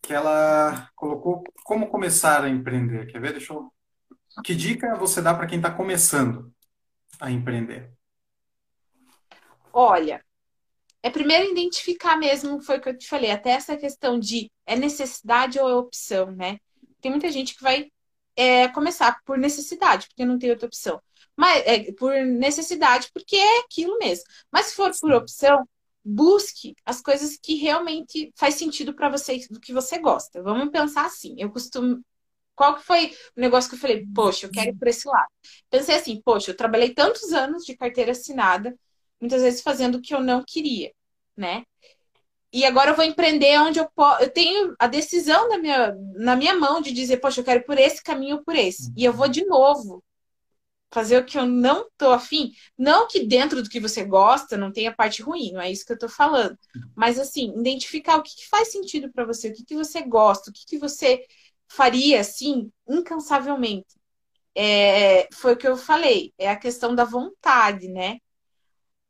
[0.00, 3.06] que ela colocou como começar a empreender.
[3.06, 3.32] Quer ver?
[3.32, 3.72] Deixa eu...
[4.42, 6.52] Que dica você dá para quem está começando
[7.20, 7.92] a empreender?
[9.72, 10.24] Olha,
[11.02, 14.74] é primeiro identificar mesmo, foi o que eu te falei, até essa questão de é
[14.74, 16.58] necessidade ou é opção, né?
[17.00, 17.90] Tem muita gente que vai
[18.34, 21.00] é, começar por necessidade, porque não tem outra opção.
[21.36, 24.24] Mas é, por necessidade, porque é aquilo mesmo.
[24.50, 25.68] Mas se for por opção,
[26.04, 30.42] busque as coisas que realmente faz sentido para você, do que você gosta.
[30.42, 31.34] Vamos pensar assim.
[31.38, 32.04] Eu costumo
[32.54, 35.28] qual que foi o negócio que eu falei, poxa, eu quero ir por esse lado.
[35.70, 38.76] Pensei assim, poxa, eu trabalhei tantos anos de carteira assinada,
[39.20, 40.92] muitas vezes fazendo o que eu não queria,
[41.36, 41.64] né?
[42.52, 44.22] E agora eu vou empreender onde eu posso.
[44.22, 47.76] Eu tenho a decisão na minha, na minha mão de dizer, poxa, eu quero por
[47.76, 48.92] esse caminho ou por esse.
[48.96, 50.04] E eu vou de novo
[50.94, 52.52] fazer o que eu não tô afim.
[52.78, 55.92] Não que dentro do que você gosta não tenha parte ruim, não é isso que
[55.92, 56.56] eu tô falando.
[56.94, 60.50] Mas assim, identificar o que, que faz sentido para você, o que, que você gosta,
[60.50, 61.24] o que, que você
[61.68, 63.96] faria assim, incansavelmente.
[64.54, 68.18] É, foi o que eu falei, é a questão da vontade, né?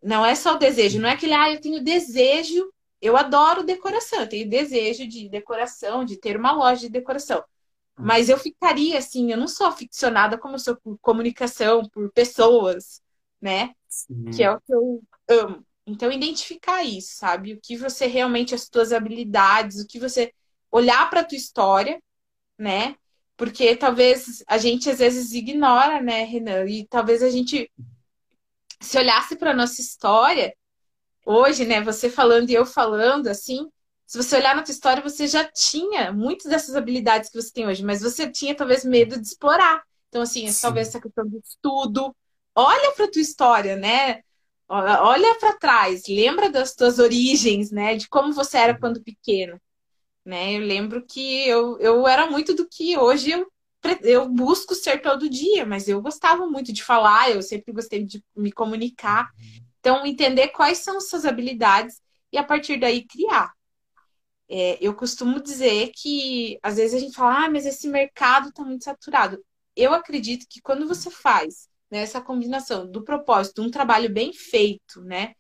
[0.03, 4.21] Não é só o desejo, não é aquele, ah, eu tenho desejo, eu adoro decoração,
[4.21, 7.45] eu tenho desejo de decoração, de ter uma loja de decoração.
[7.97, 13.01] Mas eu ficaria assim, eu não sou aficionada como eu sou por comunicação, por pessoas,
[13.41, 13.75] né?
[13.89, 14.31] Sim.
[14.31, 15.65] Que é o que eu amo.
[15.87, 17.55] Então, identificar isso, sabe?
[17.55, 20.33] O que você realmente, as suas habilidades, o que você
[20.73, 22.03] olhar para a tua história,
[22.59, 22.97] né?
[23.37, 26.67] Porque talvez a gente às vezes ignora, né, Renan?
[26.67, 27.71] E talvez a gente
[28.81, 30.55] se olhasse para nossa história
[31.25, 33.69] hoje, né, você falando e eu falando assim,
[34.07, 37.67] se você olhar na tua história, você já tinha muitas dessas habilidades que você tem
[37.67, 39.83] hoje, mas você tinha talvez medo de explorar.
[40.09, 40.63] Então, assim, Sim.
[40.63, 42.15] talvez essa questão do estudo.
[42.55, 44.23] Olha para tua história, né?
[44.69, 47.97] Olha para trás, lembra das tuas origens, né?
[47.97, 49.61] De como você era quando pequeno.
[50.25, 50.55] Né?
[50.55, 53.47] Eu lembro que eu, eu era muito do que hoje eu,
[54.03, 58.25] eu busco ser todo dia, mas eu gostava muito de falar, eu sempre gostei de
[58.35, 59.31] me comunicar.
[59.81, 62.01] Então, entender quais são suas habilidades
[62.33, 63.53] e a partir daí criar.
[64.49, 68.63] É, eu costumo dizer que às vezes a gente fala, ah, mas esse mercado está
[68.63, 69.43] muito saturado.
[69.75, 75.03] Eu acredito que quando você faz né, essa combinação do propósito, um trabalho bem feito,
[75.03, 75.35] né?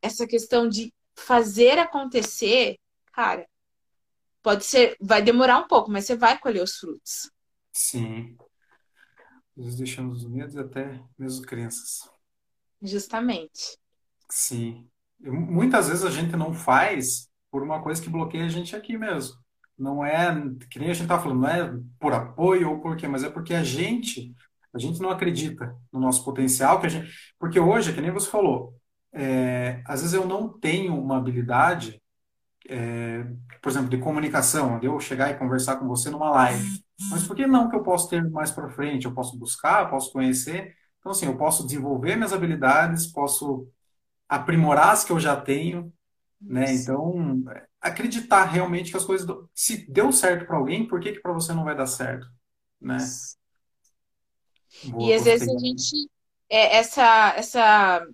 [0.00, 2.78] Essa questão de fazer acontecer,
[3.12, 3.46] cara,
[4.42, 7.30] pode ser, vai demorar um pouco, mas você vai colher os frutos.
[7.72, 8.36] Sim.
[9.56, 12.08] Nós deixamos os medos até mesmo crenças.
[12.80, 13.78] Justamente.
[14.30, 14.88] Sim.
[15.18, 19.34] Muitas vezes a gente não faz por uma coisa que bloqueia a gente aqui mesmo.
[19.78, 20.30] Não é,
[20.70, 23.30] que nem a gente tá falando, não é por apoio ou por quê, mas é
[23.30, 24.34] porque a gente,
[24.74, 28.28] a gente não acredita no nosso potencial, que a gente, porque hoje, que nem você
[28.28, 28.74] falou,
[29.10, 31.98] é, às vezes eu não tenho uma habilidade,
[32.68, 33.24] é,
[33.62, 36.84] por exemplo, de comunicação, de eu chegar e conversar com você numa live.
[37.10, 39.06] Mas por que não que eu posso ter mais para frente?
[39.06, 40.74] Eu posso buscar, posso conhecer.
[41.00, 43.66] Então, assim, eu posso desenvolver minhas habilidades, posso
[44.28, 45.90] aprimorar as que eu já tenho,
[46.46, 46.72] né?
[46.72, 47.44] Então,
[47.80, 49.48] acreditar realmente que as coisas do...
[49.54, 52.26] se deu certo para alguém, por que que para você não vai dar certo,
[52.80, 52.98] né?
[54.98, 56.10] e às vezes a gente
[56.48, 58.06] é essa essa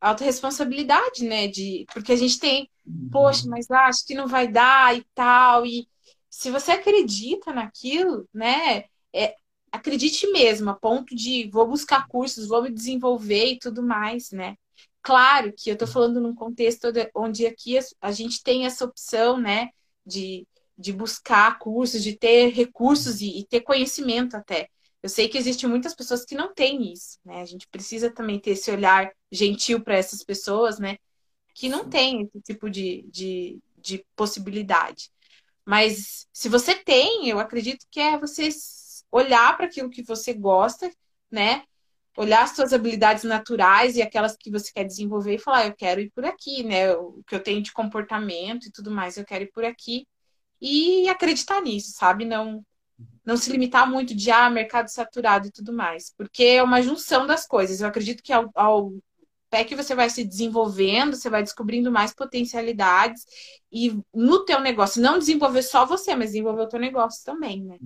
[0.00, 3.08] autorresponsabilidade, né, de porque a gente tem, uhum.
[3.10, 5.88] poxa, mas acho que não vai dar e tal e
[6.28, 9.36] se você acredita naquilo, né, é,
[9.70, 14.56] acredite mesmo, a ponto de vou buscar cursos, vou me desenvolver e tudo mais, né?
[15.04, 19.68] Claro que eu estou falando num contexto onde aqui a gente tem essa opção, né,
[20.04, 24.70] de, de buscar cursos, de ter recursos e, e ter conhecimento até.
[25.02, 27.42] Eu sei que existem muitas pessoas que não têm isso, né?
[27.42, 30.96] A gente precisa também ter esse olhar gentil para essas pessoas, né?
[31.54, 35.10] Que não têm esse tipo de, de, de possibilidade.
[35.66, 38.48] Mas se você tem, eu acredito que é você
[39.12, 40.90] olhar para aquilo que você gosta,
[41.30, 41.62] né?
[42.16, 46.00] Olhar as suas habilidades naturais e aquelas que você quer desenvolver e falar, eu quero
[46.00, 46.92] ir por aqui, né?
[46.94, 50.06] O que eu tenho de comportamento e tudo mais, eu quero ir por aqui.
[50.60, 52.24] E acreditar nisso, sabe?
[52.24, 52.64] Não
[53.24, 57.26] não se limitar muito de ah, mercado saturado e tudo mais, porque é uma junção
[57.26, 57.80] das coisas.
[57.80, 58.92] Eu acredito que ao, ao
[59.50, 63.24] pé que você vai se desenvolvendo, você vai descobrindo mais potencialidades
[63.72, 67.78] e no teu negócio, não desenvolver só você, mas desenvolver o teu negócio também, né?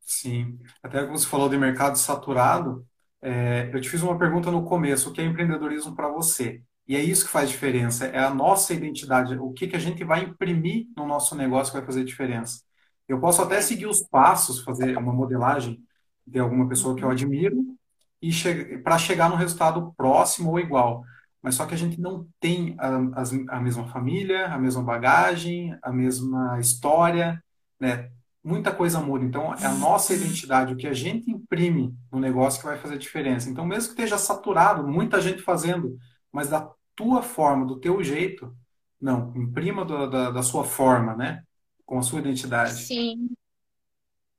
[0.00, 0.58] Sim.
[0.82, 2.86] Até que você falou de mercado saturado,
[3.22, 6.62] é, eu te fiz uma pergunta no começo, o que é empreendedorismo para você?
[6.86, 10.04] E é isso que faz diferença, é a nossa identidade, o que, que a gente
[10.04, 12.62] vai imprimir no nosso negócio que vai fazer diferença.
[13.08, 15.82] Eu posso até seguir os passos, fazer uma modelagem
[16.26, 17.76] de alguma pessoa que eu admiro
[18.20, 21.04] e che para chegar no resultado próximo ou igual.
[21.42, 25.76] Mas só que a gente não tem a, a, a mesma família, a mesma bagagem,
[25.82, 27.42] a mesma história,
[27.80, 28.10] né?
[28.46, 29.24] Muita coisa muda.
[29.24, 32.96] Então, é a nossa identidade, o que a gente imprime no negócio que vai fazer
[32.96, 33.50] diferença.
[33.50, 35.98] Então, mesmo que esteja saturado, muita gente fazendo,
[36.30, 38.56] mas dá tua forma, do teu jeito.
[39.00, 41.42] Não, imprima da, da, da sua forma, né?
[41.84, 42.84] Com a sua identidade.
[42.84, 43.28] Sim,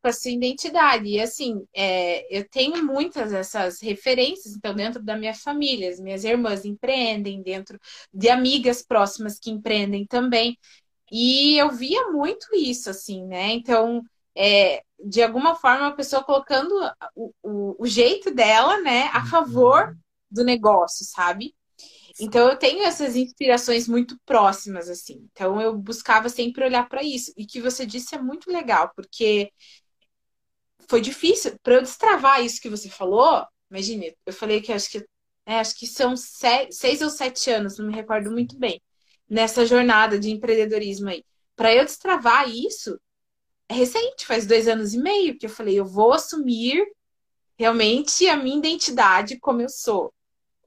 [0.02, 1.10] com a sua identidade.
[1.10, 6.24] E assim, é, eu tenho muitas dessas referências, então, dentro da minha família, as minhas
[6.24, 7.78] irmãs empreendem, dentro
[8.14, 10.58] de amigas próximas que empreendem também.
[11.12, 13.52] E eu via muito isso, assim, né?
[13.54, 14.04] Então,
[14.36, 16.72] é, de alguma forma, a pessoa colocando
[17.16, 19.96] o, o, o jeito dela, né, a favor
[20.30, 21.56] do negócio, sabe?
[22.20, 25.28] Então eu tenho essas inspirações muito próximas assim.
[25.32, 27.32] Então eu buscava sempre olhar para isso.
[27.38, 29.52] E que você disse é muito legal, porque
[30.90, 33.46] foi difícil para eu destravar isso que você falou.
[33.70, 35.06] Imagine, eu falei que acho que
[35.46, 38.82] é, acho que são sete, seis ou sete anos, não me recordo muito bem,
[39.30, 41.24] nessa jornada de empreendedorismo aí.
[41.56, 43.00] Para eu destravar isso,
[43.70, 46.86] é recente, faz dois anos e meio que eu falei, eu vou assumir
[47.58, 50.14] realmente a minha identidade como eu sou.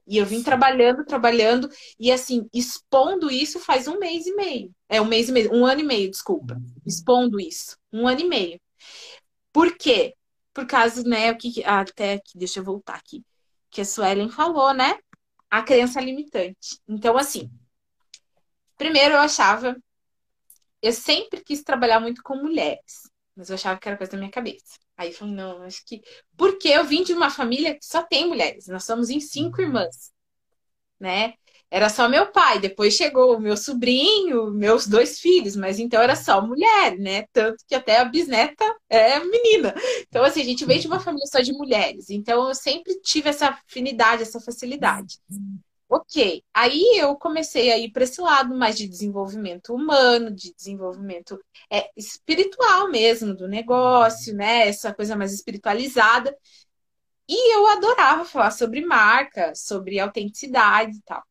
[0.05, 1.69] E eu vim trabalhando, trabalhando,
[1.99, 4.71] e assim, expondo isso faz um mês e meio.
[4.89, 6.57] É um mês e meio, um ano e meio, desculpa.
[6.85, 7.77] Expondo isso.
[7.93, 8.59] Um ano e meio.
[9.53, 10.13] Por quê?
[10.53, 13.23] Por causa, né, o que até aqui, deixa eu voltar aqui,
[13.69, 14.97] que a Suelen falou, né?
[15.49, 16.77] A crença limitante.
[16.87, 17.49] Então, assim,
[18.81, 19.77] primeiro eu achava,
[20.81, 23.03] eu sempre quis trabalhar muito com mulheres,
[23.35, 24.79] mas eu achava que era coisa da minha cabeça.
[24.97, 26.01] Aí eu falei, não, acho que.
[26.35, 30.11] Porque eu vim de uma família que só tem mulheres, nós somos em cinco irmãs,
[30.99, 31.35] né?
[31.71, 36.17] era só meu pai, depois chegou o meu sobrinho, meus dois filhos, mas então era
[36.17, 37.23] só mulher, né?
[37.31, 39.73] Tanto que até a bisneta é menina.
[40.09, 43.29] Então, assim, a gente veio de uma família só de mulheres, então eu sempre tive
[43.29, 45.19] essa afinidade, essa facilidade.
[45.93, 51.37] Ok, aí eu comecei a ir para esse lado mais de desenvolvimento humano, de desenvolvimento
[51.69, 54.69] é, espiritual mesmo do negócio, né?
[54.69, 56.33] Essa coisa mais espiritualizada.
[57.27, 61.23] E eu adorava falar sobre marca, sobre autenticidade e tal.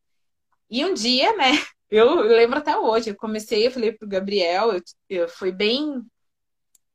[0.69, 1.51] E um dia, né,
[1.89, 6.03] eu lembro até hoje, eu comecei, eu falei pro Gabriel, eu, eu, foi bem,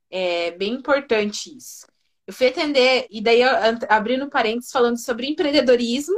[0.09, 1.85] é, bem importante isso.
[2.25, 3.49] Eu fui atender, e daí eu,
[3.89, 6.17] abrindo parênteses, falando sobre empreendedorismo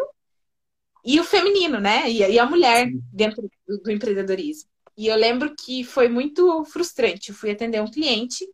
[1.03, 2.09] e o feminino, né?
[2.09, 3.01] E, e a mulher Sim.
[3.11, 4.69] dentro do, do empreendedorismo.
[4.97, 7.29] E eu lembro que foi muito frustrante.
[7.29, 8.45] Eu fui atender um cliente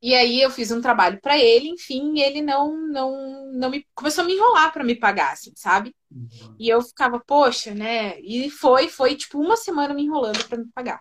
[0.00, 4.22] e aí eu fiz um trabalho para ele, enfim, ele não não não me começou
[4.22, 5.94] a me enrolar para me pagar, assim, sabe?
[6.10, 6.54] Uhum.
[6.58, 8.20] E eu ficava, poxa, né?
[8.20, 11.00] E foi foi tipo uma semana me enrolando para me pagar.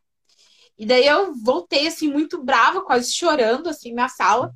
[0.77, 4.53] E daí eu voltei assim muito brava, quase chorando assim na sala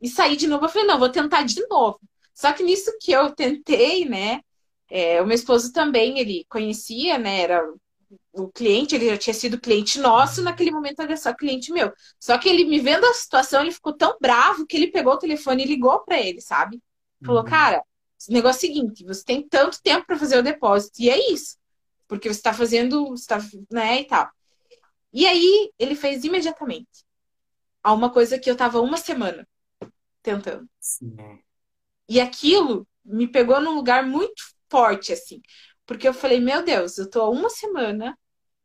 [0.00, 0.64] e saí de novo.
[0.64, 2.00] Eu falei, não, vou tentar de novo.
[2.34, 4.40] Só que nisso que eu tentei, né?
[4.88, 7.40] É, o meu esposo também, ele conhecia, né?
[7.40, 7.62] Era
[8.32, 11.92] o cliente, ele já tinha sido cliente nosso, naquele momento era só cliente meu.
[12.20, 15.18] Só que ele me vendo a situação, ele ficou tão bravo que ele pegou o
[15.18, 16.80] telefone e ligou para ele, sabe?
[17.24, 17.48] Falou, uhum.
[17.48, 17.82] cara,
[18.28, 21.32] o negócio é o seguinte, você tem tanto tempo para fazer o depósito, e é
[21.32, 21.56] isso.
[22.06, 23.38] Porque você está fazendo, você tá,
[23.70, 24.30] né, e tal.
[25.12, 27.04] E aí, ele fez imediatamente.
[27.82, 29.48] A uma coisa que eu tava uma semana
[30.22, 30.68] tentando.
[30.78, 31.16] Sim.
[32.08, 35.40] E aquilo me pegou num lugar muito forte, assim.
[35.86, 38.16] Porque eu falei, meu Deus, eu tô há uma semana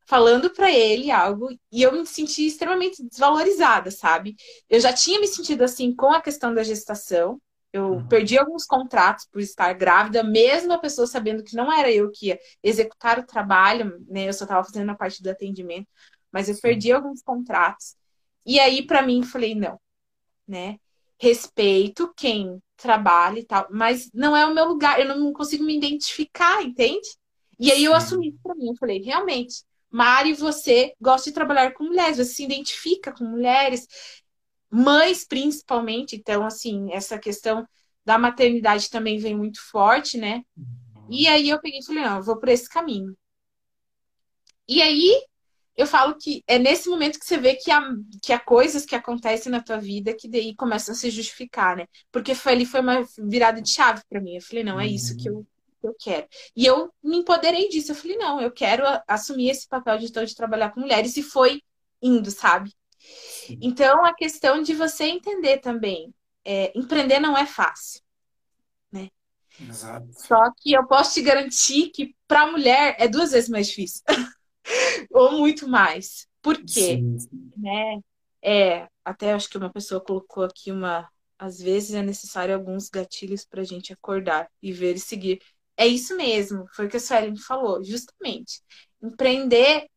[0.07, 4.35] falando para ele algo e eu me senti extremamente desvalorizada, sabe?
[4.69, 7.39] Eu já tinha me sentido assim com a questão da gestação.
[7.71, 8.07] Eu uhum.
[8.07, 12.27] perdi alguns contratos por estar grávida, mesmo a pessoa sabendo que não era eu que
[12.27, 14.27] ia executar o trabalho, né?
[14.27, 15.87] Eu só estava fazendo a parte do atendimento,
[16.31, 17.95] mas eu perdi alguns contratos.
[18.45, 19.79] E aí, para mim, falei, não,
[20.45, 20.77] né?
[21.21, 25.77] Respeito quem trabalha e tal, mas não é o meu lugar, eu não consigo me
[25.77, 27.07] identificar, entende?
[27.59, 31.73] E aí eu assumi isso pra mim, eu falei, realmente, Mari, você gosta de trabalhar
[31.73, 33.87] com mulheres, você se identifica com mulheres,
[34.67, 37.67] mães principalmente, então, assim, essa questão
[38.03, 40.41] da maternidade também vem muito forte, né?
[40.57, 41.07] Uhum.
[41.07, 43.15] E aí eu peguei e falei, não, eu vou por esse caminho.
[44.67, 45.21] E aí
[45.75, 47.81] eu falo que é nesse momento que você vê que há,
[48.21, 51.87] que há coisas que acontecem na tua vida que daí começam a se justificar, né?
[52.11, 54.35] Porque foi ali foi uma virada de chave para mim.
[54.35, 55.45] Eu falei, não, é isso que eu,
[55.79, 56.27] que eu quero.
[56.55, 57.91] E eu me empoderei disso.
[57.91, 61.15] Eu falei, não, eu quero assumir esse papel de, então, de trabalhar com mulheres.
[61.15, 61.61] E foi
[62.01, 62.73] indo, sabe?
[63.61, 66.13] Então, a questão de você entender também,
[66.45, 68.01] é, empreender não é fácil,
[68.91, 69.09] né?
[69.59, 70.07] Exato.
[70.13, 74.03] Só que eu posso te garantir que para mulher é duas vezes mais difícil.
[75.11, 76.27] ou muito mais.
[76.41, 76.97] Por quê?
[76.97, 77.17] Sim.
[77.57, 77.99] Né?
[78.41, 81.09] É, até acho que uma pessoa colocou aqui uma.
[81.37, 85.41] Às vezes é necessário alguns gatilhos para a gente acordar e ver e seguir.
[85.75, 88.61] É isso mesmo, foi o que a Suelen falou, justamente.
[89.01, 89.87] Empreender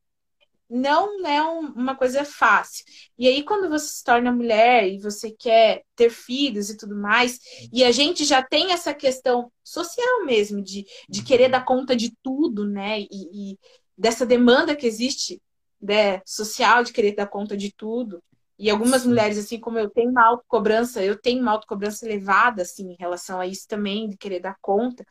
[0.69, 2.85] não é um, uma coisa fácil.
[3.19, 7.39] E aí, quando você se torna mulher e você quer ter filhos e tudo mais,
[7.73, 12.13] e a gente já tem essa questão social mesmo, de, de querer dar conta de
[12.23, 13.01] tudo, né?
[13.01, 13.59] E, e
[13.97, 15.41] dessa demanda que existe
[15.81, 18.23] né, social de querer dar conta de tudo.
[18.59, 19.09] E algumas Sim.
[19.09, 23.41] mulheres, assim como eu, têm uma autocobrança, eu tenho uma autocobrança elevada, assim, em relação
[23.41, 25.05] a isso também, de querer dar conta.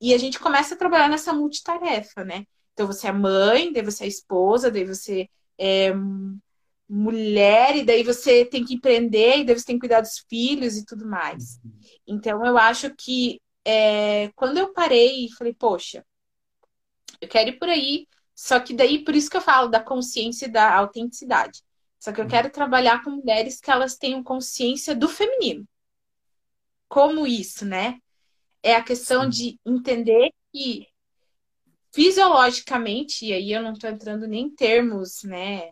[0.00, 2.44] E a gente começa a trabalhar nessa multitarefa, né?
[2.72, 5.92] Então você é mãe, daí você é esposa, daí você é
[6.88, 10.76] mulher, e daí você tem que empreender, e daí você tem que cuidar dos filhos
[10.76, 11.60] e tudo mais.
[11.64, 11.72] Uhum.
[12.06, 16.04] Então eu acho que é, quando eu parei e falei, poxa,
[17.22, 20.46] eu quero ir por aí, só que daí por isso que eu falo da consciência
[20.46, 21.62] e da autenticidade.
[21.98, 22.30] Só que eu uhum.
[22.30, 25.64] quero trabalhar com mulheres que elas tenham consciência do feminino.
[26.88, 27.98] Como isso, né?
[28.60, 30.88] É a questão de entender que
[31.92, 35.70] fisiologicamente, e aí eu não estou entrando nem em termos, né?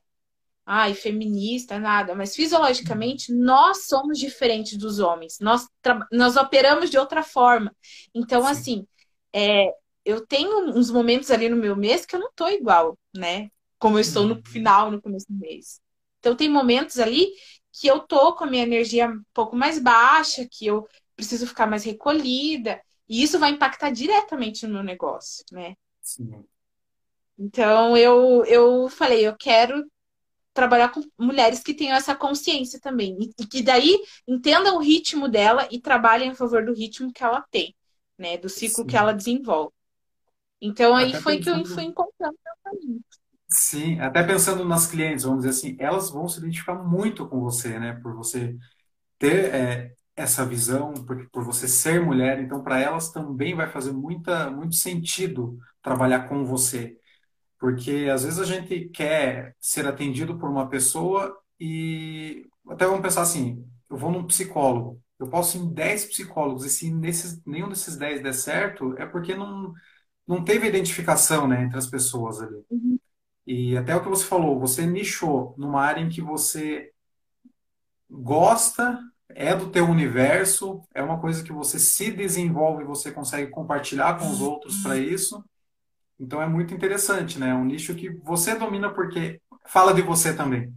[0.65, 5.67] Ai, feminista, nada, mas fisiologicamente nós somos diferentes dos homens, nós,
[6.13, 7.75] nós operamos de outra forma.
[8.15, 8.49] Então, Sim.
[8.49, 8.87] assim,
[9.33, 9.75] é,
[10.11, 13.51] eu tenho uns momentos ali no meu mês que eu não estou igual, né?
[13.79, 14.43] Como eu estou no uhum.
[14.45, 15.81] final, no começo do mês.
[16.19, 17.29] Então, tem momentos ali
[17.73, 21.67] que eu tô com a minha energia um pouco mais baixa, que eu preciso ficar
[21.67, 25.75] mais recolhida, e isso vai impactar diretamente no meu negócio, né?
[26.01, 26.45] Sim.
[27.39, 29.85] Então eu, eu falei, eu quero
[30.53, 33.17] trabalhar com mulheres que tenham essa consciência também.
[33.39, 37.43] E, que daí entendam o ritmo dela e trabalhem a favor do ritmo que ela
[37.51, 37.75] tem,
[38.19, 38.37] né?
[38.37, 38.87] Do ciclo Sim.
[38.87, 39.73] que ela desenvolve.
[40.61, 41.63] Então aí até foi pensando...
[41.63, 43.01] que eu fui encontrando meu caminho.
[43.49, 47.79] Sim, até pensando nas clientes, vamos dizer assim, elas vão se identificar muito com você,
[47.81, 47.95] né?
[48.01, 48.57] Por você
[49.19, 53.93] ter é, essa visão, por, por você ser mulher, então para elas também vai fazer
[53.93, 56.99] muita, muito sentido trabalhar com você.
[57.59, 63.23] Porque às vezes a gente quer ser atendido por uma pessoa e até vamos pensar
[63.23, 67.69] assim, eu vou num psicólogo, eu posso ir em 10 psicólogos e se nesses, nenhum
[67.69, 69.75] desses 10 der certo, é porque não,
[70.31, 72.65] não teve identificação né, entre as pessoas ali.
[72.71, 72.97] Uhum.
[73.45, 76.93] E até o que você falou, você nichou numa área em que você
[78.09, 84.19] gosta, é do teu universo, é uma coisa que você se desenvolve, você consegue compartilhar
[84.21, 85.45] com os outros para isso.
[86.19, 87.51] Então é muito interessante, né?
[87.51, 90.73] É um nicho que você domina porque fala de você também.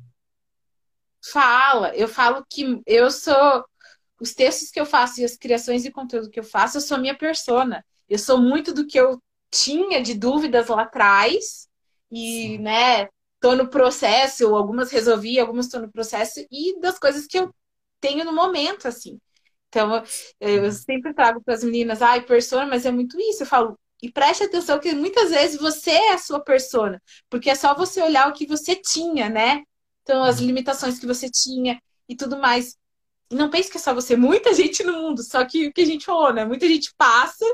[1.31, 3.63] Fala, eu falo que eu sou
[4.19, 6.97] os textos que eu faço e as criações de conteúdo que eu faço, eu sou
[6.97, 7.85] minha persona.
[8.09, 9.21] Eu sou muito do que eu
[9.53, 11.67] tinha de dúvidas lá atrás
[12.11, 12.59] e, Sim.
[12.59, 13.07] né,
[13.39, 17.53] tô no processo, algumas resolvi, algumas tô no processo e das coisas que eu
[18.01, 19.19] tenho no momento, assim.
[19.69, 20.03] Então,
[20.39, 23.43] eu sempre trago para as meninas, ai, persona, mas é muito isso.
[23.43, 27.55] Eu falo, e preste atenção que muitas vezes você é a sua persona, porque é
[27.55, 29.63] só você olhar o que você tinha, né?
[30.03, 32.77] Então, as limitações que você tinha e tudo mais.
[33.33, 35.85] Não pense que é só você, muita gente no mundo, só que o que a
[35.85, 36.45] gente falou, né?
[36.45, 37.45] Muita gente passa,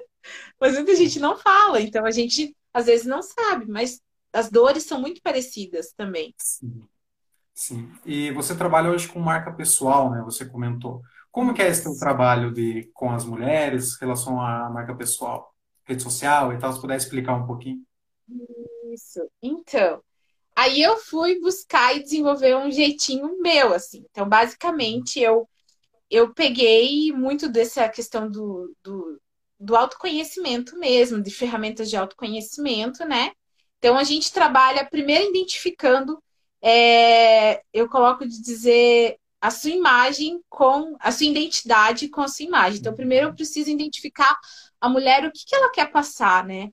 [0.59, 1.81] mas muita gente não fala.
[1.81, 6.33] Então, a gente às vezes não sabe, mas as dores são muito parecidas também.
[6.37, 6.83] Sim.
[7.53, 7.91] Sim.
[8.05, 10.21] E você trabalha hoje com marca pessoal, né?
[10.23, 11.01] Você comentou.
[11.31, 15.53] Como que é esse teu trabalho de, com as mulheres em relação à marca pessoal?
[15.89, 17.81] rede social e tal, se puder explicar um pouquinho.
[18.93, 19.27] Isso.
[19.41, 20.01] Então,
[20.55, 24.05] aí eu fui buscar e desenvolver um jeitinho meu, assim.
[24.11, 25.49] Então, basicamente, eu,
[26.09, 29.21] eu peguei muito dessa questão do, do,
[29.59, 33.31] do autoconhecimento mesmo, de ferramentas de autoconhecimento, né?
[33.77, 36.21] Então, a gente trabalha primeiro identificando,
[36.61, 42.45] é, eu coloco de dizer a sua imagem com a sua identidade com a sua
[42.45, 42.79] imagem.
[42.79, 44.37] Então, primeiro eu preciso identificar
[44.81, 46.69] a mulher o que, que ela quer passar, né?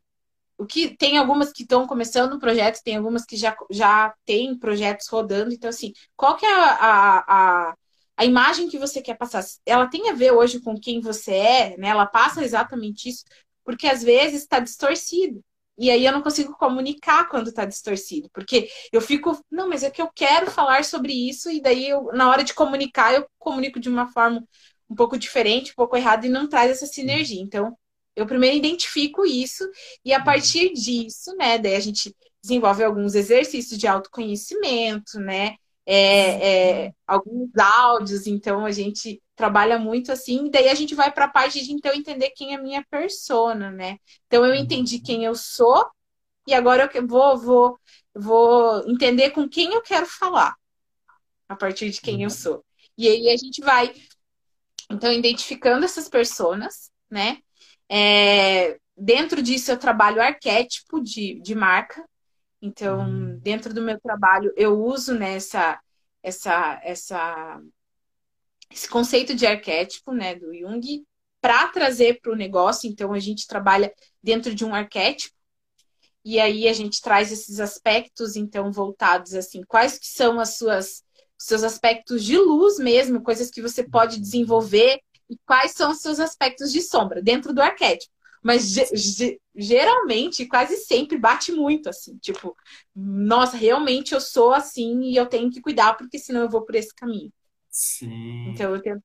[0.58, 4.58] O que tem algumas que estão começando o projeto, tem algumas que já, já têm
[4.58, 5.52] projetos rodando.
[5.52, 7.74] Então, assim, qual que é a, a, a,
[8.16, 9.44] a imagem que você quer passar?
[9.64, 11.88] Ela tem a ver hoje com quem você é, né?
[11.88, 13.24] Ela passa exatamente isso,
[13.64, 15.42] porque às vezes está distorcido.
[15.78, 19.90] E aí eu não consigo comunicar quando está distorcido, porque eu fico, não, mas é
[19.90, 23.78] que eu quero falar sobre isso, e daí eu, na hora de comunicar, eu comunico
[23.78, 24.42] de uma forma
[24.88, 27.42] um pouco diferente, um pouco errada, e não traz essa sinergia.
[27.42, 27.76] Então,
[28.14, 29.68] eu primeiro identifico isso
[30.04, 35.56] e a partir disso, né, daí a gente desenvolve alguns exercícios de autoconhecimento, né,
[35.86, 41.26] é, é, alguns áudios, então a gente trabalha muito assim, daí a gente vai para
[41.26, 43.98] a parte de então entender quem é a minha persona, né?
[44.26, 45.86] Então eu entendi quem eu sou
[46.46, 47.80] e agora eu vou vou
[48.14, 50.54] vou entender com quem eu quero falar
[51.48, 52.64] a partir de quem eu sou.
[52.98, 53.94] E aí a gente vai
[54.90, 57.38] então identificando essas personas, né?
[57.88, 62.04] É, dentro disso, eu trabalho arquétipo de, de marca.
[62.60, 63.38] Então, uhum.
[63.38, 65.80] dentro do meu trabalho, eu uso nessa
[66.22, 67.60] essa, essa,
[68.68, 71.06] esse conceito de arquétipo, né, do Jung,
[71.40, 72.90] para trazer para o negócio.
[72.90, 75.36] Então, a gente trabalha dentro de um arquétipo
[76.24, 81.04] e aí a gente traz esses aspectos, então, voltados assim, quais que são as suas
[81.38, 84.98] seus aspectos de luz mesmo, coisas que você pode desenvolver
[85.30, 88.12] e quais são os seus aspectos de sombra dentro do arquétipo.
[88.46, 88.76] Mas
[89.56, 92.56] geralmente, quase sempre bate muito assim, tipo,
[92.94, 96.76] nossa, realmente eu sou assim e eu tenho que cuidar porque senão eu vou por
[96.76, 97.32] esse caminho.
[97.68, 98.50] Sim.
[98.50, 99.02] Então eu tento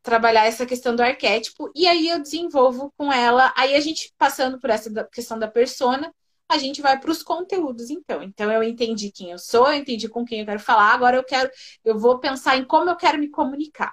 [0.00, 3.52] trabalhar essa questão do arquétipo e aí eu desenvolvo com ela.
[3.56, 6.14] Aí a gente passando por essa questão da persona,
[6.48, 8.22] a gente vai para os conteúdos então.
[8.22, 11.24] Então eu entendi quem eu sou, eu entendi com quem eu quero falar, agora eu
[11.24, 11.50] quero,
[11.84, 13.92] eu vou pensar em como eu quero me comunicar.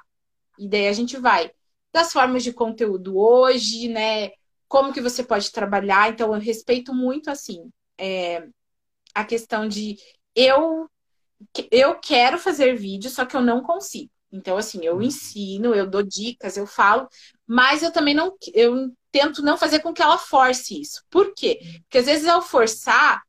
[0.59, 1.49] E daí a gente vai
[1.91, 4.29] das formas de conteúdo hoje, né?
[4.73, 6.09] Como que você pode trabalhar.
[6.09, 8.47] Então eu respeito muito assim é,
[9.13, 9.97] a questão de
[10.35, 10.89] eu
[11.69, 14.09] eu quero fazer vídeo, só que eu não consigo.
[14.31, 15.03] Então, assim, eu uhum.
[15.03, 17.07] ensino, eu dou dicas, eu falo,
[17.45, 21.03] mas eu também não eu tento não fazer com que ela force isso.
[21.07, 21.59] Por quê?
[21.83, 23.21] Porque às vezes ao forçar,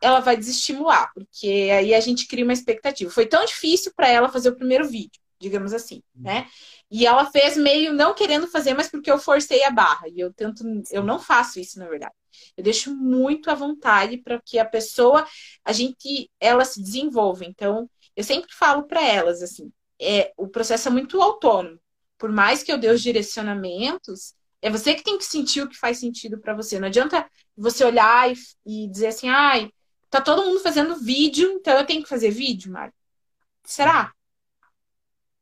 [0.00, 3.10] ela vai desestimular, porque aí a gente cria uma expectativa.
[3.10, 6.22] Foi tão difícil para ela fazer o primeiro vídeo, digamos assim, uhum.
[6.24, 6.48] né?
[6.90, 10.08] E ela fez meio não querendo fazer, mas porque eu forcei a barra.
[10.08, 12.14] E eu tento, eu não faço isso, na verdade.
[12.56, 15.26] Eu deixo muito à vontade para que a pessoa,
[15.64, 17.44] a gente, ela se desenvolva.
[17.44, 21.78] Então, eu sempre falo para elas assim, é, o processo é muito autônomo.
[22.18, 25.78] Por mais que eu dê os direcionamentos, é você que tem que sentir o que
[25.78, 26.78] faz sentido para você.
[26.78, 28.34] Não adianta você olhar e,
[28.66, 29.70] e, dizer assim, ai,
[30.10, 32.92] tá todo mundo fazendo vídeo, então eu tenho que fazer vídeo, Mário.
[33.64, 34.12] Será?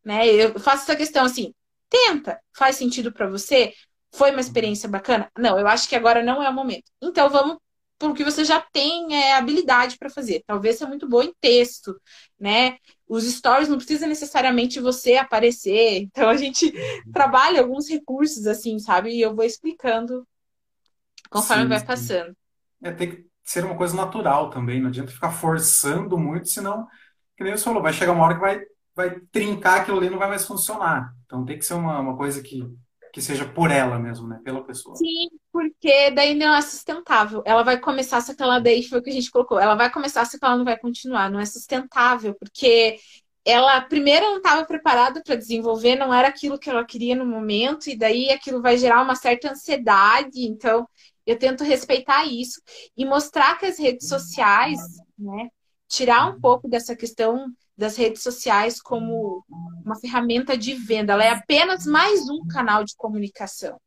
[0.05, 0.27] Né?
[0.29, 1.53] Eu faço essa questão assim,
[1.89, 3.73] tenta, faz sentido para você?
[4.15, 5.31] Foi uma experiência bacana?
[5.37, 6.85] Não, eu acho que agora não é o momento.
[7.03, 7.59] Então vamos
[7.99, 10.43] porque você já tem é, habilidade para fazer.
[10.47, 11.99] Talvez seja muito boa em texto,
[12.39, 12.77] né?
[13.09, 16.03] Os stories não precisa necessariamente você aparecer.
[16.03, 16.73] Então a gente
[17.13, 19.11] trabalha alguns recursos assim, sabe?
[19.11, 20.27] E eu vou explicando
[21.31, 21.87] conforme sim, vai sim.
[21.87, 22.37] passando.
[22.83, 24.81] É, tem que ser uma coisa natural também.
[24.81, 26.87] Não adianta ficar forçando muito, senão,
[27.37, 28.61] que nem você falou, vai chegar uma hora que vai,
[28.95, 31.13] vai trincar aquilo ali não vai mais funcionar.
[31.27, 32.63] Então tem que ser uma, uma coisa que
[33.15, 34.41] que seja por ela mesmo, né?
[34.43, 34.97] Pela pessoa.
[34.97, 37.45] Sim, porque daí não é sustentável.
[37.47, 39.57] Ela vai começar, só que ela daí foi o que a gente colocou.
[39.57, 41.31] Ela vai começar, só que ela não vai continuar.
[41.31, 42.99] Não é sustentável, porque
[43.45, 47.89] ela primeiro não estava preparada para desenvolver, não era aquilo que ela queria no momento,
[47.89, 50.43] e daí aquilo vai gerar uma certa ansiedade.
[50.45, 50.89] Então,
[51.25, 52.61] eu tento respeitar isso
[52.97, 54.81] e mostrar que as redes sociais,
[55.17, 55.51] né,
[55.87, 57.47] tirar um pouco dessa questão
[57.77, 59.45] das redes sociais como
[59.85, 61.13] uma ferramenta de venda.
[61.13, 63.79] Ela é apenas mais um canal de comunicação.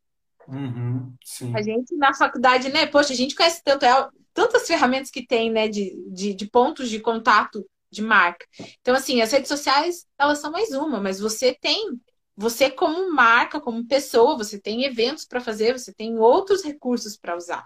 [0.48, 1.14] Uhum,
[1.54, 2.86] a gente na faculdade, né?
[2.86, 5.68] Poxa, a gente conhece tanto, é, tantas ferramentas que tem, né?
[5.68, 8.46] De, de, de pontos de contato de marca.
[8.82, 12.00] Então, assim, as redes sociais, elas são mais uma, mas você tem,
[12.36, 17.36] você como marca, como pessoa, você tem eventos para fazer, você tem outros recursos para
[17.36, 17.66] usar.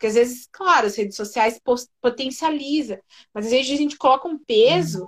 [0.00, 1.60] Porque às vezes, claro, as redes sociais
[2.00, 3.02] potencializa,
[3.34, 5.06] mas às vezes a gente coloca um peso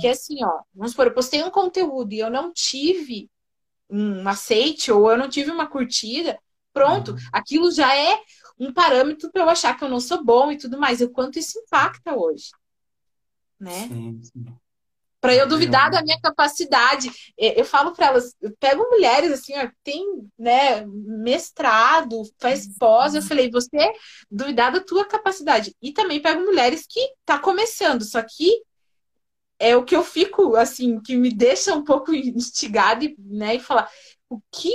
[0.00, 3.30] que é assim, ó, vamos supor, eu postei um conteúdo e eu não tive
[3.90, 6.38] um aceite ou eu não tive uma curtida,
[6.72, 8.18] pronto, aquilo já é
[8.58, 11.02] um parâmetro para eu achar que eu não sou bom e tudo mais.
[11.02, 12.48] E o quanto isso impacta hoje,
[13.60, 13.88] né?
[13.88, 14.44] Sim, sim
[15.20, 17.10] para eu duvidar da minha capacidade.
[17.36, 20.04] Eu falo para elas, eu pego mulheres assim, ó, tem,
[20.38, 23.92] né, mestrado, faz pós, eu falei, você
[24.30, 25.76] duvidar da tua capacidade.
[25.82, 28.62] E também pego mulheres que tá começando, só que
[29.58, 33.88] é o que eu fico assim, que me deixa um pouco instigada, né, e falar,
[34.28, 34.72] o que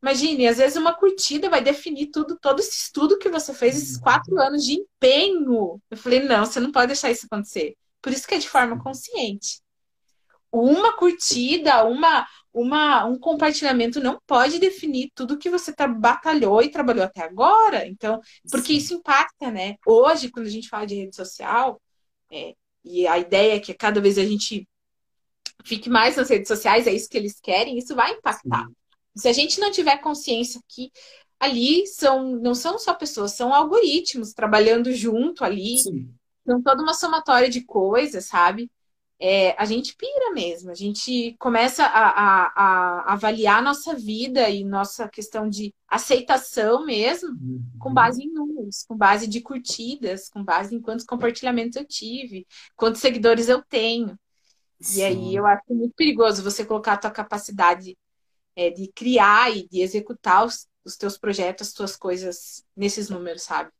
[0.00, 3.98] Imagine, às vezes uma curtida vai definir tudo, todo esse estudo que você fez, esses
[3.98, 5.82] quatro anos de empenho.
[5.90, 7.76] Eu falei, não, você não pode deixar isso acontecer.
[8.00, 9.60] Por isso que é de forma consciente
[10.52, 16.70] uma curtida, uma, uma, um compartilhamento não pode definir tudo que você tá, batalhou e
[16.70, 17.86] trabalhou até agora.
[17.86, 18.20] Então,
[18.50, 18.76] porque Sim.
[18.76, 19.76] isso impacta, né?
[19.86, 21.80] Hoje, quando a gente fala de rede social,
[22.32, 24.66] é, e a ideia é que cada vez a gente
[25.64, 28.66] fique mais nas redes sociais, é isso que eles querem, isso vai impactar.
[28.66, 28.74] Sim.
[29.16, 30.90] Se a gente não tiver consciência que
[31.40, 35.78] ali são, não são só pessoas, são algoritmos trabalhando junto ali.
[35.78, 36.14] Sim.
[36.46, 38.70] São toda uma somatória de coisas, sabe?
[39.20, 44.62] É, a gente pira mesmo, a gente começa a, a, a, avaliar nossa vida e
[44.62, 47.64] nossa questão de aceitação mesmo uhum.
[47.80, 52.46] com base em números, com base de curtidas, com base em quantos compartilhamentos eu tive,
[52.76, 54.16] quantos seguidores eu tenho.
[54.80, 55.00] Sim.
[55.00, 57.98] E aí eu acho muito perigoso você colocar a tua capacidade
[58.54, 63.42] é, de criar e de executar os, os teus projetos, as tuas coisas nesses números,
[63.42, 63.70] sabe?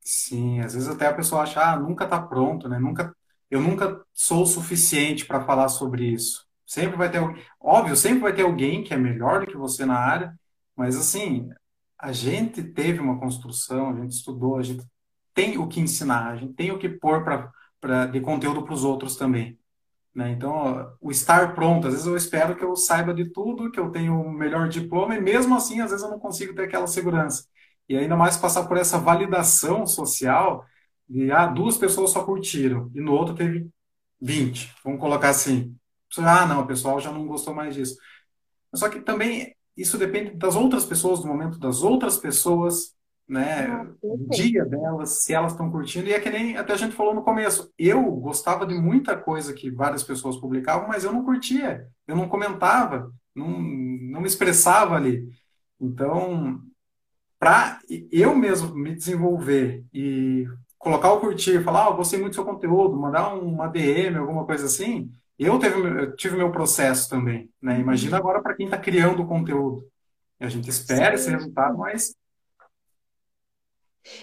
[0.00, 2.78] Sim, às vezes até a pessoa acha, ah, nunca está pronto, né?
[2.78, 3.14] Nunca,
[3.50, 6.46] eu nunca sou o suficiente para falar sobre isso.
[6.66, 7.20] Sempre vai ter,
[7.60, 10.32] óbvio, sempre vai ter alguém que é melhor do que você na área,
[10.76, 11.50] mas assim,
[11.98, 14.84] a gente teve uma construção, a gente estudou, a gente
[15.34, 18.74] tem o que ensinar, a gente tem o que pôr para para de conteúdo para
[18.74, 19.58] os outros também,
[20.14, 20.30] né?
[20.30, 23.90] Então, o estar pronto, às vezes eu espero que eu saiba de tudo, que eu
[23.90, 27.46] tenha o melhor diploma, e mesmo assim, às vezes eu não consigo ter aquela segurança.
[27.88, 30.64] E ainda mais passar por essa validação social
[31.10, 33.68] de, ah, duas pessoas só curtiram, e no outro teve
[34.20, 35.76] 20 vamos colocar assim.
[36.18, 37.96] Ah, não, o pessoal já não gostou mais disso.
[38.74, 42.94] Só que também isso depende das outras pessoas, do momento das outras pessoas,
[43.28, 43.66] né?
[43.66, 46.08] Ah, Do dia delas, se elas estão curtindo.
[46.08, 47.72] E é que nem até a gente falou no começo.
[47.78, 52.28] Eu gostava de muita coisa que várias pessoas publicavam, mas eu não curtia, eu não
[52.28, 55.28] comentava, não, não me expressava ali.
[55.80, 56.60] Então,
[57.38, 57.80] para
[58.12, 60.46] eu mesmo me desenvolver e
[60.80, 64.46] colocar o curtir, falar, ah, eu gostei muito do seu conteúdo, mandar uma DM, alguma
[64.46, 67.80] coisa assim, eu teve, eu tive meu processo também, né?
[67.80, 68.18] Imagina Uhum.
[68.18, 69.86] agora para quem está criando o conteúdo.
[70.40, 71.32] A gente espera esse Sim.
[71.32, 72.14] resultado, mas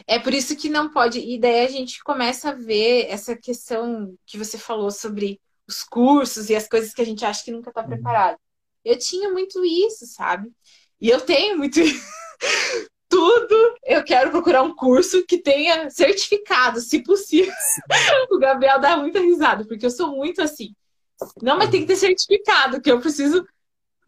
[0.07, 1.19] É por isso que não pode.
[1.19, 6.49] E daí a gente começa a ver essa questão que você falou sobre os cursos
[6.49, 7.87] e as coisas que a gente acha que nunca está Uhum.
[7.87, 8.37] preparado.
[8.83, 10.51] Eu tinha muito isso, sabe?
[10.99, 11.79] E eu tenho muito
[13.09, 13.55] tudo.
[13.83, 17.53] Eu quero procurar um curso que tenha certificado, se possível.
[18.31, 20.75] O Gabriel dá muita risada, porque eu sou muito assim.
[21.41, 23.45] Não, mas tem que ter certificado, que eu preciso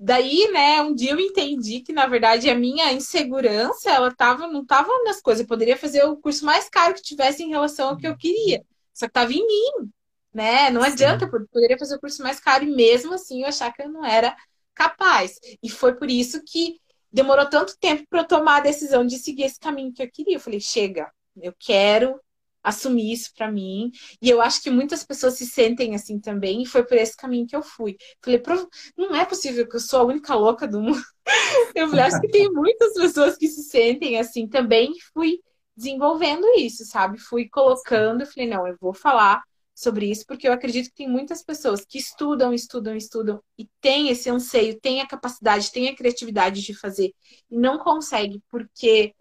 [0.02, 4.62] Daí, né, um dia eu entendi que, na verdade, a minha insegurança, ela tava, não
[4.62, 5.42] estava nas coisas.
[5.42, 8.64] Eu poderia fazer o curso mais caro que tivesse em relação ao que eu queria.
[8.94, 9.92] Só que estava em mim,
[10.34, 10.70] né?
[10.70, 13.74] Não adianta, sim, eu poderia fazer o curso mais caro e mesmo assim eu achar
[13.74, 14.34] que eu não era
[14.74, 15.38] capaz.
[15.62, 16.80] E foi por isso que
[17.12, 20.36] demorou tanto tempo para eu tomar a decisão de seguir esse caminho que eu queria.
[20.36, 22.20] Eu falei, chega, eu quero
[22.64, 23.92] assumir isso para mim.
[24.22, 27.48] E eu acho que muitas pessoas se sentem assim também, e foi por esse caminho
[27.48, 27.98] que eu fui.
[28.24, 28.42] Falei,
[28.98, 31.02] não é possível que eu sou a única louca do mundo.
[31.76, 34.92] Eu falei, acho que tem muitas pessoas que se sentem assim também.
[34.92, 35.40] E fui
[35.78, 37.20] desenvolvendo isso, sabe?
[37.20, 39.44] Fui colocando, falei, não, eu vou falar
[39.80, 44.10] sobre isso, porque eu acredito que tem muitas pessoas que estudam, estudam, estudam e têm
[44.10, 47.14] esse anseio, têm a capacidade, têm a criatividade de fazer
[47.50, 49.16] e não consegue porque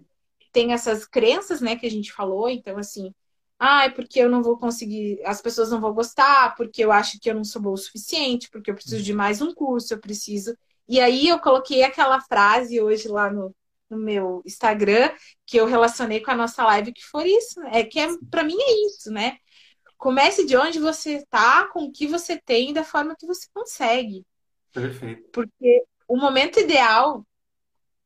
[0.52, 3.14] tem essas crenças, né, que a gente falou, então assim,
[3.56, 7.20] ah, é porque eu não vou conseguir, as pessoas não vão gostar, porque eu acho
[7.20, 10.00] que eu não sou boa o suficiente, porque eu preciso de mais um curso, eu
[10.00, 10.56] preciso.
[10.88, 13.54] E aí eu coloquei aquela frase hoje lá no,
[13.90, 15.10] no meu Instagram,
[15.46, 17.70] que eu relacionei com a nossa live, que foi isso, né?
[17.80, 19.38] é que é, para mim é isso, né?
[19.98, 24.24] Comece de onde você está, com o que você tem, da forma que você consegue.
[24.72, 25.28] perfeito.
[25.32, 27.26] Porque o momento ideal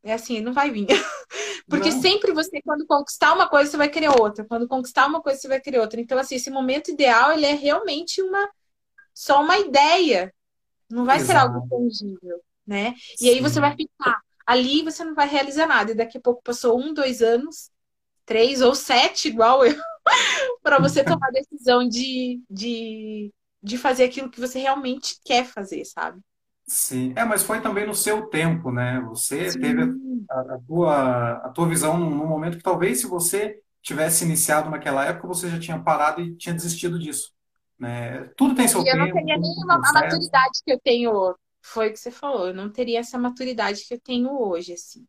[0.03, 0.87] é assim, não vai vir.
[1.69, 4.45] Porque Não, sempre você, quando conquistar uma coisa, você vai querer outra.
[4.45, 6.01] Quando conquistar uma coisa, você vai querer outra.
[6.01, 8.51] Então, assim, esse momento ideal, ele é realmente uma
[9.15, 10.35] só uma ideia.
[10.91, 12.95] Não vai ser algo exato, tangível, né?
[13.21, 15.93] E aí você vai sim, ficar ali e você não vai realizar nada.
[15.93, 17.71] E daqui a pouco passou um, dois anos,
[18.27, 19.75] três ou sete, igual eu,
[20.63, 23.33] para você tomar a decisão de, de,
[23.63, 26.21] de fazer aquilo que você realmente quer fazer, sabe?
[26.67, 27.13] sim.
[27.17, 29.01] É, mas foi também no seu tempo, né?
[29.03, 30.29] Você teve Sim.
[30.31, 35.05] a, a tua, a tua visão num momento que talvez se você tivesse iniciado naquela
[35.05, 37.33] época, você já tinha parado e tinha desistido disso,
[37.79, 38.25] né?
[38.37, 39.95] Tudo tem seu E eu não tempo, teria tudo tem nem uma, a processo.
[39.95, 41.35] maturidade que eu tenho.
[41.63, 45.07] Foi o que você falou, eu não teria essa maturidade que eu tenho hoje, assim.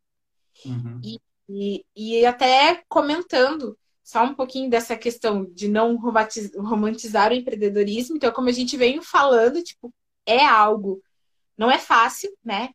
[0.65, 1.11] Uhum.
[1.11, 1.19] E,
[1.49, 8.15] e, e até comentando só um pouquinho dessa questão de não romantiz- romantizar o empreendedorismo.
[8.17, 9.93] Então, como a gente veio falando, tipo,
[10.25, 11.01] é algo,
[11.57, 12.69] não é fácil, né?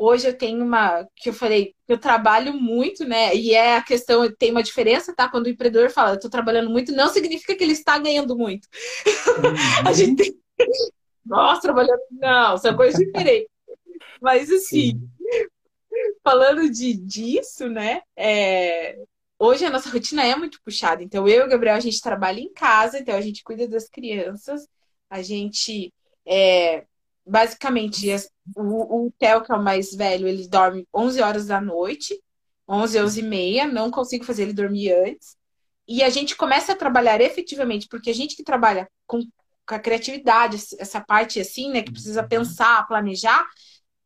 [0.00, 3.34] Hoje eu tenho uma, que eu falei, eu trabalho muito, né?
[3.34, 5.28] E é a questão, tem uma diferença, tá?
[5.28, 8.68] Quando o empreendedor fala, eu tô trabalhando muito, não significa que ele está ganhando muito.
[9.84, 10.16] A gente Uhum.
[10.16, 10.38] tem,
[11.26, 13.48] nossa, trabalhando, não, são coisas diferentes.
[14.20, 15.08] Mas assim, Sim.
[16.22, 18.00] falando de, disso, né?
[18.16, 18.96] É,
[19.38, 21.02] hoje a nossa rotina é muito puxada.
[21.02, 23.88] Então, eu e o Gabriel, a gente trabalha em casa, então a gente cuida das
[23.88, 24.66] crianças,
[25.10, 25.92] a gente
[26.26, 26.86] é,
[27.26, 31.60] basicamente as- o, o Theo, que é o mais velho, ele dorme 11 horas da
[31.60, 32.18] noite,
[32.68, 35.36] 11, 11 e meia, não consigo fazer ele dormir antes.
[35.86, 39.20] E a gente começa a trabalhar efetivamente, porque a gente que trabalha com,
[39.66, 42.28] com a criatividade, essa parte assim, né, que precisa Uhum.
[42.28, 43.46] pensar, planejar,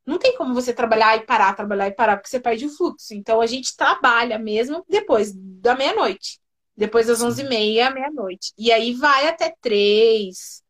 [0.07, 3.15] não tem como você trabalhar e parar, trabalhar e parar, porque você perde o fluxo.
[3.15, 6.41] Então a gente trabalha mesmo depois da meia-noite.
[6.77, 8.53] Depois das onze e meia, meia-noite.
[8.57, 10.63] E aí vai até três,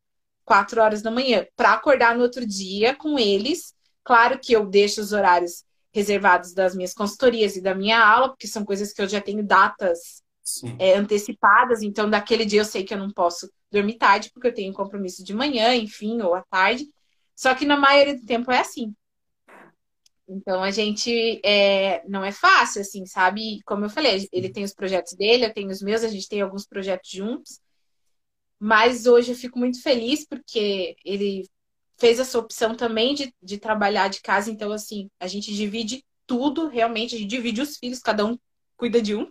[0.45, 3.73] quatro horas da manhã, para acordar no outro dia com eles.
[4.05, 5.65] Claro que eu deixo os horários
[5.95, 9.45] reservados das minhas consultorias e da minha aula, porque são coisas que eu já tenho
[9.45, 10.23] datas.
[10.79, 11.83] é, antecipadas.
[11.83, 15.25] Então, daquele dia eu sei que eu não posso dormir tarde, porque eu tenho compromisso
[15.25, 16.87] de manhã, enfim, ou à tarde.
[17.35, 18.93] Só que na maioria do tempo é assim.
[20.33, 23.61] Então a gente é, não é fácil, assim, sabe?
[23.65, 26.41] Como eu falei, ele tem os projetos dele, eu tenho os meus, a gente tem
[26.41, 27.61] alguns projetos juntos.
[28.59, 31.49] Mas hoje eu fico muito feliz porque ele
[31.99, 34.51] fez essa opção também de, de trabalhar de casa.
[34.51, 38.39] Então, assim, a gente divide tudo, realmente, a gente divide os filhos, cada um
[38.77, 39.31] cuida de um,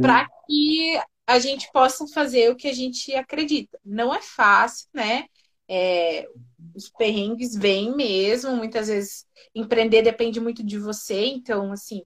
[0.00, 3.78] para que a gente possa fazer o que a gente acredita.
[3.84, 5.26] Não é fácil, né?
[5.68, 6.26] É,
[6.74, 12.02] os perrengues vêm mesmo, muitas vezes empreender depende muito de você, então assim,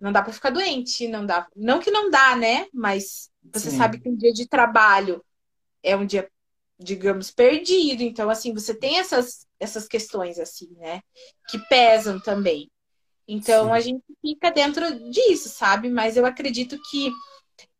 [0.00, 2.66] não dá para ficar doente, não dá, não que não dá, né?
[2.72, 3.78] Mas você Sim.
[3.78, 5.24] sabe que um dia de trabalho
[5.82, 6.28] é um dia,
[6.78, 11.00] digamos, perdido, então assim, você tem essas essas questões assim, né,
[11.48, 12.70] que pesam também.
[13.26, 13.72] Então Sim.
[13.72, 15.88] a gente fica dentro disso, sabe?
[15.90, 17.12] Mas eu acredito que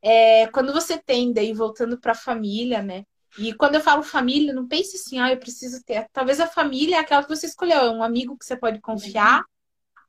[0.03, 3.05] é, quando você tem, daí voltando para a família, né?
[3.39, 6.09] E quando eu falo família, não pense assim, ah, eu preciso ter.
[6.13, 9.45] Talvez a família é aquela que você escolheu, é um amigo que você pode confiar,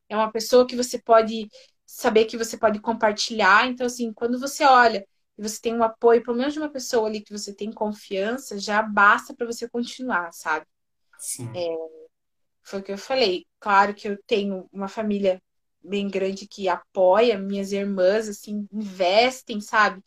[0.10, 1.48] é uma pessoa que você pode
[1.86, 3.68] saber que você pode compartilhar.
[3.68, 5.06] Então, assim, quando você olha
[5.38, 8.58] e você tem um apoio, pelo menos de uma pessoa ali que você tem confiança,
[8.60, 10.66] já basta para você continuar, sabe?
[11.18, 11.50] Sim.
[11.56, 11.76] É,
[12.64, 13.46] foi o que eu falei.
[13.60, 15.42] Claro que eu tenho uma família
[15.82, 20.02] bem grande que apoia, minhas irmãs, assim, investem, sabe?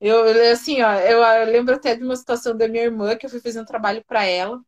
[0.00, 3.30] Eu, assim, ó, eu, eu lembro até de uma situação da minha irmã que eu
[3.30, 4.60] fui fazer um trabalho para ela.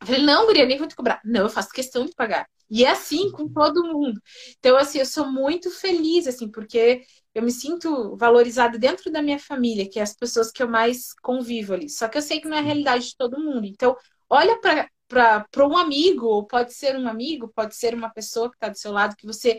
[0.00, 1.20] Eu falei, não, Guria, nem vou te cobrar.
[1.24, 2.48] Não, eu faço questão de pagar.
[2.70, 4.20] E é assim com todo mundo.
[4.58, 7.02] Então, assim, eu sou muito feliz, assim, porque
[7.34, 11.12] eu me sinto valorizada dentro da minha família, que é as pessoas que eu mais
[11.14, 11.88] convivo ali.
[11.88, 13.64] Só que eu sei que não é a realidade de todo mundo.
[13.66, 13.96] Então,
[14.28, 18.68] olha para um amigo, ou pode ser um amigo, pode ser uma pessoa que está
[18.68, 19.58] do seu lado, que você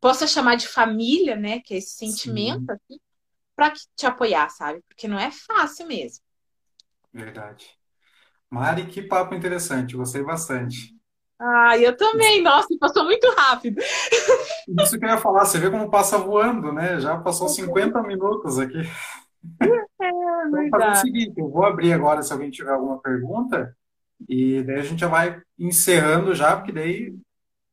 [0.00, 1.60] possa chamar de família, né?
[1.60, 3.00] Que é esse sentimento aqui,
[3.60, 4.82] para te apoiar, sabe?
[4.88, 6.24] Porque não é fácil mesmo.
[7.12, 7.68] Verdade.
[8.48, 10.96] Mari, que papo interessante, gostei bastante.
[11.38, 13.78] Ah, eu também, nossa, passou muito rápido.
[14.80, 17.00] Isso que eu ia falar, você vê como passa voando, né?
[17.00, 18.78] Já passou 50 minutos aqui.
[18.78, 18.88] É,
[20.00, 20.68] então, verdade.
[20.68, 23.76] Então, o seguinte, eu vou abrir agora se alguém tiver alguma pergunta.
[24.26, 27.14] E daí a gente já vai encerrando já, porque daí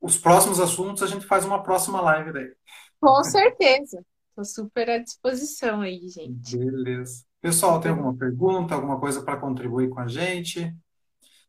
[0.01, 2.51] os próximos assuntos a gente faz uma próxima live daí.
[2.99, 4.03] Com certeza.
[4.37, 6.55] Estou super à disposição aí, gente.
[6.55, 7.25] Beleza.
[7.41, 10.71] Pessoal, tem alguma pergunta, alguma coisa para contribuir com a gente?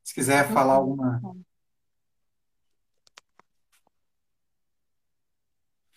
[0.03, 1.20] Se quiser falar alguma.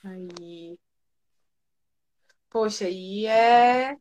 [0.03, 0.77] Aí.
[2.49, 3.95] Poxa, aí é,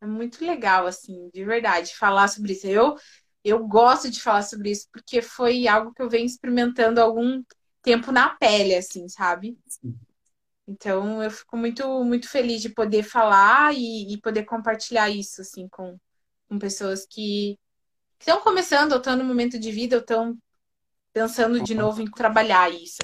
[0.00, 2.66] é muito legal, assim, de verdade, falar sobre isso.
[2.66, 2.96] Eu
[3.44, 7.42] eu gosto de falar sobre isso porque foi algo que eu venho experimentando há algum
[7.82, 9.58] tempo na pele, assim, sabe?
[10.68, 15.66] Então eu fico muito, muito feliz de poder falar e, e poder compartilhar isso, assim,
[15.66, 15.98] com,
[16.46, 17.58] com pessoas que
[18.20, 20.36] estão começando, ou estão no momento de vida, ou estão
[21.10, 22.98] pensando de novo em trabalhar isso.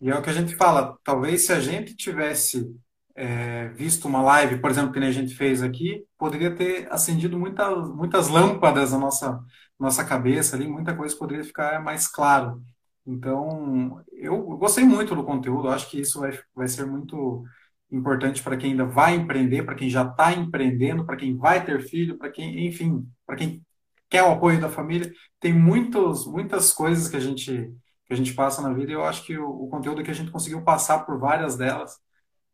[0.00, 2.72] E é o que a gente fala, talvez se a gente tivesse
[3.16, 7.90] é, visto uma live, por exemplo, que a gente fez aqui, poderia ter acendido muitas,
[7.90, 9.44] muitas lâmpadas na nossa,
[9.76, 12.62] nossa cabeça ali, muita coisa poderia ficar mais claro.
[13.08, 17.42] Então, eu gostei muito do conteúdo, acho que isso vai, vai ser muito
[17.90, 21.80] importante para quem ainda vai empreender, para quem já está empreendendo, para quem vai ter
[21.82, 23.64] filho, para quem, enfim, para quem
[24.10, 25.10] quer o apoio da família.
[25.40, 27.72] Tem muitos, muitas coisas que a gente
[28.06, 30.14] que a gente passa na vida e eu acho que o, o conteúdo que a
[30.14, 31.98] gente conseguiu passar por várias delas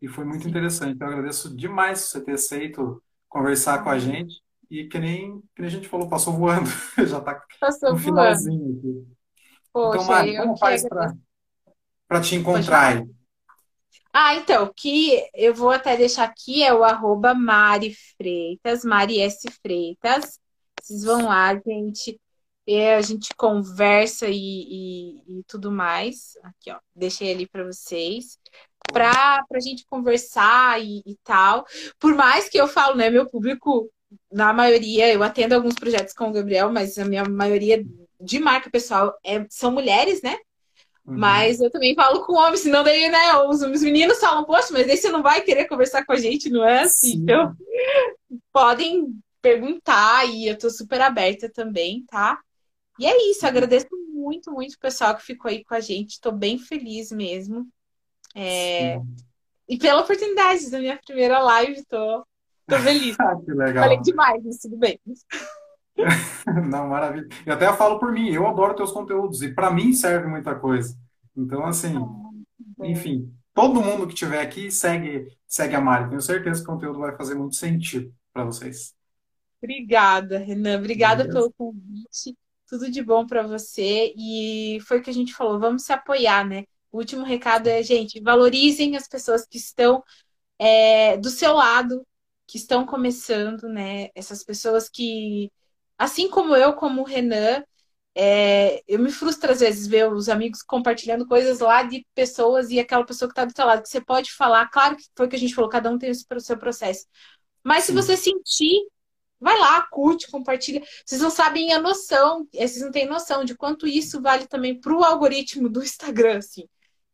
[0.03, 1.01] e foi muito interessante.
[1.01, 4.43] Eu agradeço demais você ter aceito conversar com a gente.
[4.71, 6.69] E que nem, que nem a gente falou, passou voando.
[7.07, 7.41] Já está
[7.87, 9.14] no finalzinho aqui.
[9.75, 10.85] Poxa, então, Mari, como faz
[12.07, 13.11] para te encontrar aí?
[14.13, 19.51] Ah, então, que eu vou até deixar aqui é o arroba Mari Freitas, Mari S.
[19.61, 20.39] Freitas.
[20.81, 22.21] Vocês vão lá, gente.
[22.97, 26.39] a gente conversa e, e, e, tudo mais.
[26.45, 26.79] Aqui, ó.
[26.95, 28.39] Deixei ali para vocês
[28.93, 31.67] para a gente conversar e, e, tal.
[31.99, 33.91] Por mais que eu falo, né, meu público,
[34.31, 37.85] na maioria, eu atendo alguns projetos com o Gabriel, mas a minha maioria
[38.25, 40.37] de marca pessoal é, são mulheres, né?
[41.07, 41.19] Uhum.
[41.19, 44.87] Mas eu também falo com homens, senão daí, né, os, os meninos falam, poxa, mas
[44.87, 47.13] daí você não vai querer conversar com a gente, não é assim?
[47.13, 47.23] Sim.
[47.23, 47.55] Então,
[48.51, 52.41] podem perguntar e eu tô super aberta também, tá?
[52.99, 56.33] E é isso, agradeço muito, muito o pessoal que ficou aí com a gente, tô
[56.33, 57.69] bem feliz mesmo.
[58.35, 58.99] É...
[59.69, 62.25] E pela oportunidade da minha primeira live, tô,
[62.67, 63.17] tô feliz.
[63.21, 63.85] ah, que legal.
[63.85, 64.99] Falei demais, mas tudo bem.
[66.69, 67.29] Não, maravilha.
[67.47, 70.97] Eu até falo por mim, eu adoro teus conteúdos e para mim serve muita coisa.
[71.37, 76.09] Então, assim, ah, enfim, todo mundo que estiver aqui segue, segue a Mari.
[76.09, 78.95] Tenho certeza que o conteúdo vai fazer muito sentido para vocês.
[79.63, 80.79] Obrigada, Renan.
[80.79, 81.39] Obrigada Beleza.
[81.39, 82.37] pelo convite.
[82.67, 84.13] Tudo de bom para você.
[84.17, 86.65] E foi o que a gente falou, vamos se apoiar, né?
[86.93, 90.03] O último recado é, gente, valorizem as pessoas que estão
[90.59, 92.07] é, do seu lado,
[92.47, 94.11] que estão começando, né?
[94.15, 95.51] Essas pessoas que,
[95.99, 97.63] assim como eu, como o Renan,
[98.15, 102.79] é, eu me frustro às vezes ver os amigos compartilhando coisas lá de pessoas e
[102.79, 105.29] aquela pessoa que está do seu lado, que você pode falar, claro que foi o
[105.29, 107.07] que a gente falou, cada um tem o seu processo.
[107.63, 107.93] Mas Sim.
[107.93, 108.87] se você sentir,
[109.41, 110.83] vai lá, curte, compartilha.
[111.05, 114.95] Vocês não sabem a noção, vocês não têm noção de quanto isso vale também para
[114.95, 116.69] o algoritmo do Instagram, assim.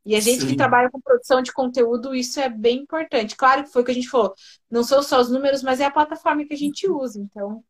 [0.04, 0.48] E a gente Sim.
[0.48, 3.36] que trabalha com produção de conteúdo, isso é bem importante.
[3.36, 4.34] Claro que foi o que a gente falou,
[4.70, 7.20] não são só os números, mas é a plataforma que a gente usa.
[7.20, 7.62] Então,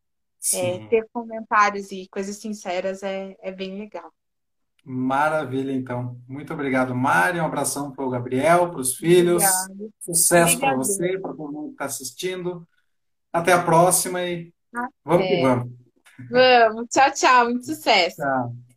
[0.53, 4.11] é, ter comentários e coisas sinceras é, é bem legal.
[4.83, 6.19] Maravilha, então.
[6.27, 7.39] Muito obrigado, Mari.
[7.39, 9.43] Um abração para o Gabriel, para os filhos.
[9.43, 9.93] Obrigado.
[9.99, 12.67] Sucesso para você, para todo mundo que está assistindo.
[13.31, 14.87] Até a próxima e Até.
[15.05, 15.71] vamos que vamos.
[16.29, 16.87] Vamos.
[16.89, 17.45] Tchau, tchau.
[17.45, 18.17] Muito sucesso.
[18.17, 18.70] Tchau.